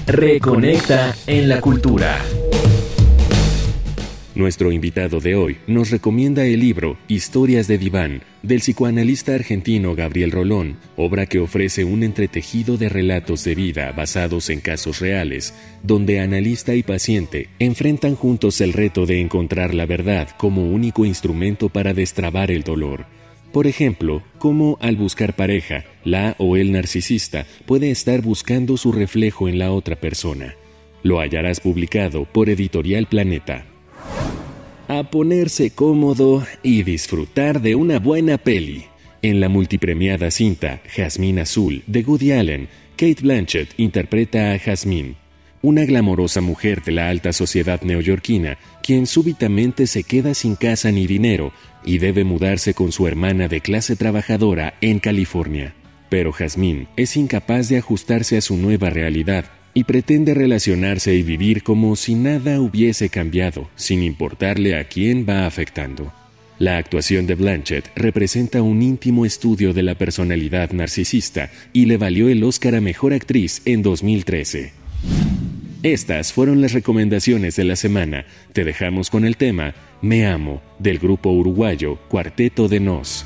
Reconecta 0.06 1.16
en 1.26 1.48
la 1.48 1.60
cultura. 1.60 2.22
Nuestro 4.36 4.70
invitado 4.70 5.18
de 5.18 5.34
hoy 5.34 5.56
nos 5.66 5.90
recomienda 5.90 6.44
el 6.44 6.60
libro 6.60 6.96
Historias 7.08 7.66
de 7.66 7.76
Diván 7.76 8.22
del 8.44 8.60
psicoanalista 8.60 9.34
argentino 9.34 9.96
Gabriel 9.96 10.30
Rolón, 10.30 10.76
obra 10.96 11.26
que 11.26 11.40
ofrece 11.40 11.82
un 11.82 12.04
entretejido 12.04 12.76
de 12.76 12.88
relatos 12.88 13.42
de 13.42 13.56
vida 13.56 13.90
basados 13.90 14.48
en 14.48 14.60
casos 14.60 15.00
reales, 15.00 15.54
donde 15.82 16.20
analista 16.20 16.76
y 16.76 16.84
paciente 16.84 17.48
enfrentan 17.58 18.14
juntos 18.14 18.60
el 18.60 18.74
reto 18.74 19.06
de 19.06 19.20
encontrar 19.20 19.74
la 19.74 19.86
verdad 19.86 20.28
como 20.36 20.70
único 20.70 21.04
instrumento 21.04 21.68
para 21.68 21.94
destrabar 21.94 22.52
el 22.52 22.62
dolor 22.62 23.06
por 23.56 23.66
ejemplo, 23.66 24.22
cómo 24.36 24.76
al 24.82 24.96
buscar 24.96 25.34
pareja, 25.34 25.86
la 26.04 26.34
o 26.36 26.58
el 26.58 26.72
narcisista 26.72 27.46
puede 27.64 27.90
estar 27.90 28.20
buscando 28.20 28.76
su 28.76 28.92
reflejo 28.92 29.48
en 29.48 29.58
la 29.58 29.72
otra 29.72 29.96
persona. 29.96 30.56
Lo 31.02 31.20
hallarás 31.20 31.60
publicado 31.60 32.26
por 32.26 32.50
Editorial 32.50 33.06
Planeta. 33.06 33.64
A 34.88 35.04
ponerse 35.04 35.70
cómodo 35.70 36.44
y 36.62 36.82
disfrutar 36.82 37.62
de 37.62 37.76
una 37.76 37.98
buena 37.98 38.36
peli. 38.36 38.84
En 39.22 39.40
la 39.40 39.48
multipremiada 39.48 40.30
cinta 40.30 40.82
Jasmine 40.94 41.40
Azul 41.40 41.82
de 41.86 42.02
Woody 42.02 42.32
Allen, 42.32 42.68
Kate 42.98 43.22
Blanchett 43.22 43.70
interpreta 43.78 44.52
a 44.52 44.58
Jasmine, 44.58 45.14
una 45.66 45.84
glamorosa 45.84 46.40
mujer 46.40 46.84
de 46.84 46.92
la 46.92 47.08
alta 47.08 47.32
sociedad 47.32 47.82
neoyorquina, 47.82 48.56
quien 48.84 49.08
súbitamente 49.08 49.88
se 49.88 50.04
queda 50.04 50.32
sin 50.32 50.54
casa 50.54 50.92
ni 50.92 51.08
dinero 51.08 51.52
y 51.84 51.98
debe 51.98 52.22
mudarse 52.22 52.72
con 52.72 52.92
su 52.92 53.08
hermana 53.08 53.48
de 53.48 53.60
clase 53.60 53.96
trabajadora 53.96 54.74
en 54.80 55.00
California. 55.00 55.74
Pero 56.08 56.30
Jasmine 56.30 56.86
es 56.96 57.16
incapaz 57.16 57.68
de 57.68 57.78
ajustarse 57.78 58.36
a 58.36 58.42
su 58.42 58.56
nueva 58.56 58.90
realidad 58.90 59.46
y 59.74 59.82
pretende 59.82 60.34
relacionarse 60.34 61.16
y 61.16 61.24
vivir 61.24 61.64
como 61.64 61.96
si 61.96 62.14
nada 62.14 62.60
hubiese 62.60 63.08
cambiado, 63.08 63.68
sin 63.74 64.04
importarle 64.04 64.78
a 64.78 64.84
quién 64.84 65.26
va 65.28 65.46
afectando. 65.46 66.12
La 66.60 66.78
actuación 66.78 67.26
de 67.26 67.34
Blanchett 67.34 67.90
representa 67.96 68.62
un 68.62 68.82
íntimo 68.82 69.26
estudio 69.26 69.72
de 69.72 69.82
la 69.82 69.96
personalidad 69.96 70.70
narcisista 70.70 71.50
y 71.72 71.86
le 71.86 71.96
valió 71.96 72.28
el 72.28 72.44
Oscar 72.44 72.76
a 72.76 72.80
Mejor 72.80 73.12
Actriz 73.12 73.62
en 73.64 73.82
2013. 73.82 74.85
Estas 75.92 76.32
fueron 76.32 76.60
las 76.60 76.72
recomendaciones 76.72 77.54
de 77.54 77.62
la 77.62 77.76
semana. 77.76 78.26
Te 78.52 78.64
dejamos 78.64 79.08
con 79.08 79.24
el 79.24 79.36
tema 79.36 79.72
Me 80.02 80.26
Amo 80.26 80.60
del 80.80 80.98
grupo 80.98 81.30
uruguayo 81.30 82.00
Cuarteto 82.08 82.66
de 82.66 82.80
Nos. 82.80 83.24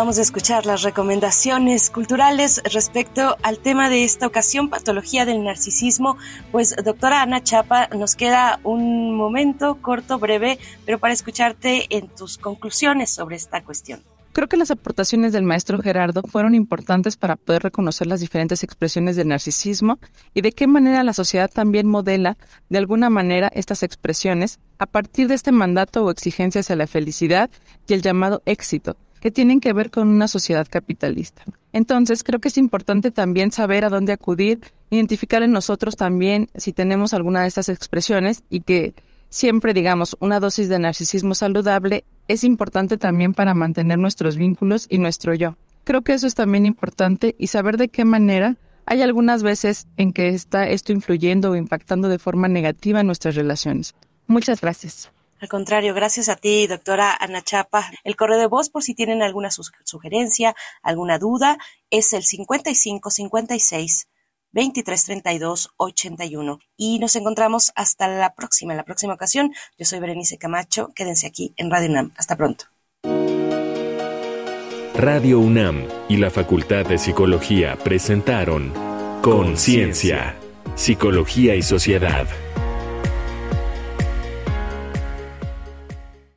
Acabamos 0.00 0.16
de 0.16 0.22
escuchar 0.22 0.64
las 0.64 0.80
recomendaciones 0.80 1.90
culturales 1.90 2.62
respecto 2.72 3.36
al 3.42 3.58
tema 3.58 3.90
de 3.90 4.02
esta 4.04 4.26
ocasión, 4.26 4.70
patología 4.70 5.26
del 5.26 5.44
narcisismo. 5.44 6.16
Pues, 6.50 6.74
doctora 6.82 7.20
Ana 7.20 7.42
Chapa, 7.42 7.88
nos 7.88 8.16
queda 8.16 8.60
un 8.64 9.14
momento 9.14 9.76
corto, 9.82 10.18
breve, 10.18 10.58
pero 10.86 10.98
para 10.98 11.12
escucharte 11.12 11.84
en 11.94 12.08
tus 12.08 12.38
conclusiones 12.38 13.10
sobre 13.10 13.36
esta 13.36 13.62
cuestión. 13.62 14.00
Creo 14.32 14.48
que 14.48 14.56
las 14.56 14.70
aportaciones 14.70 15.34
del 15.34 15.42
maestro 15.42 15.78
Gerardo 15.82 16.22
fueron 16.22 16.54
importantes 16.54 17.18
para 17.18 17.36
poder 17.36 17.62
reconocer 17.62 18.06
las 18.06 18.20
diferentes 18.20 18.64
expresiones 18.64 19.16
del 19.16 19.28
narcisismo 19.28 19.98
y 20.32 20.40
de 20.40 20.52
qué 20.52 20.66
manera 20.66 21.04
la 21.04 21.12
sociedad 21.12 21.50
también 21.52 21.86
modela 21.86 22.38
de 22.70 22.78
alguna 22.78 23.10
manera 23.10 23.50
estas 23.54 23.82
expresiones 23.82 24.60
a 24.78 24.86
partir 24.86 25.28
de 25.28 25.34
este 25.34 25.52
mandato 25.52 26.06
o 26.06 26.10
exigencia 26.10 26.62
hacia 26.62 26.76
la 26.76 26.86
felicidad 26.86 27.50
y 27.86 27.92
el 27.92 28.00
llamado 28.00 28.40
éxito, 28.46 28.96
que 29.20 29.30
tienen 29.30 29.60
que 29.60 29.72
ver 29.72 29.90
con 29.90 30.08
una 30.08 30.28
sociedad 30.28 30.66
capitalista. 30.68 31.42
Entonces, 31.72 32.24
creo 32.24 32.40
que 32.40 32.48
es 32.48 32.58
importante 32.58 33.10
también 33.10 33.52
saber 33.52 33.84
a 33.84 33.90
dónde 33.90 34.12
acudir, 34.12 34.60
identificar 34.90 35.42
en 35.42 35.52
nosotros 35.52 35.96
también 35.96 36.48
si 36.56 36.72
tenemos 36.72 37.14
alguna 37.14 37.42
de 37.42 37.48
estas 37.48 37.68
expresiones 37.68 38.42
y 38.50 38.60
que 38.60 38.94
siempre, 39.28 39.72
digamos, 39.74 40.16
una 40.20 40.40
dosis 40.40 40.68
de 40.68 40.78
narcisismo 40.78 41.34
saludable 41.34 42.04
es 42.28 42.44
importante 42.44 42.96
también 42.96 43.34
para 43.34 43.54
mantener 43.54 43.98
nuestros 43.98 44.36
vínculos 44.36 44.86
y 44.88 44.98
nuestro 44.98 45.34
yo. 45.34 45.56
Creo 45.84 46.02
que 46.02 46.14
eso 46.14 46.26
es 46.26 46.34
también 46.34 46.66
importante 46.66 47.34
y 47.38 47.46
saber 47.46 47.76
de 47.76 47.88
qué 47.88 48.04
manera 48.04 48.56
hay 48.86 49.02
algunas 49.02 49.42
veces 49.42 49.86
en 49.96 50.12
que 50.12 50.28
está 50.28 50.68
esto 50.68 50.92
influyendo 50.92 51.52
o 51.52 51.56
impactando 51.56 52.08
de 52.08 52.18
forma 52.18 52.48
negativa 52.48 53.00
en 53.00 53.06
nuestras 53.06 53.36
relaciones. 53.36 53.94
Muchas 54.26 54.60
gracias. 54.60 55.10
Al 55.40 55.48
contrario, 55.48 55.94
gracias 55.94 56.28
a 56.28 56.36
ti, 56.36 56.66
doctora 56.66 57.16
Ana 57.18 57.40
Chapa. 57.42 57.90
El 58.04 58.14
correo 58.14 58.38
de 58.38 58.46
voz, 58.46 58.68
por 58.68 58.82
si 58.82 58.94
tienen 58.94 59.22
alguna 59.22 59.48
sugerencia, 59.50 60.54
alguna 60.82 61.18
duda, 61.18 61.56
es 61.88 62.12
el 62.12 62.24
55 62.24 63.10
56 63.10 64.08
23 64.52 65.04
32 65.04 65.70
81. 65.78 66.58
Y 66.76 66.98
nos 66.98 67.16
encontramos 67.16 67.72
hasta 67.74 68.06
la 68.08 68.34
próxima, 68.34 68.74
en 68.74 68.76
la 68.76 68.84
próxima 68.84 69.14
ocasión. 69.14 69.52
Yo 69.78 69.86
soy 69.86 70.00
Berenice 70.00 70.36
Camacho. 70.36 70.92
Quédense 70.94 71.26
aquí 71.26 71.54
en 71.56 71.70
Radio 71.70 71.88
UNAM. 71.88 72.12
Hasta 72.18 72.36
pronto. 72.36 72.66
Radio 74.94 75.40
UNAM 75.40 75.88
y 76.10 76.18
la 76.18 76.30
Facultad 76.30 76.84
de 76.84 76.98
Psicología 76.98 77.78
presentaron 77.82 78.74
Conciencia, 79.22 80.36
Psicología 80.74 81.54
y 81.54 81.62
Sociedad. 81.62 82.26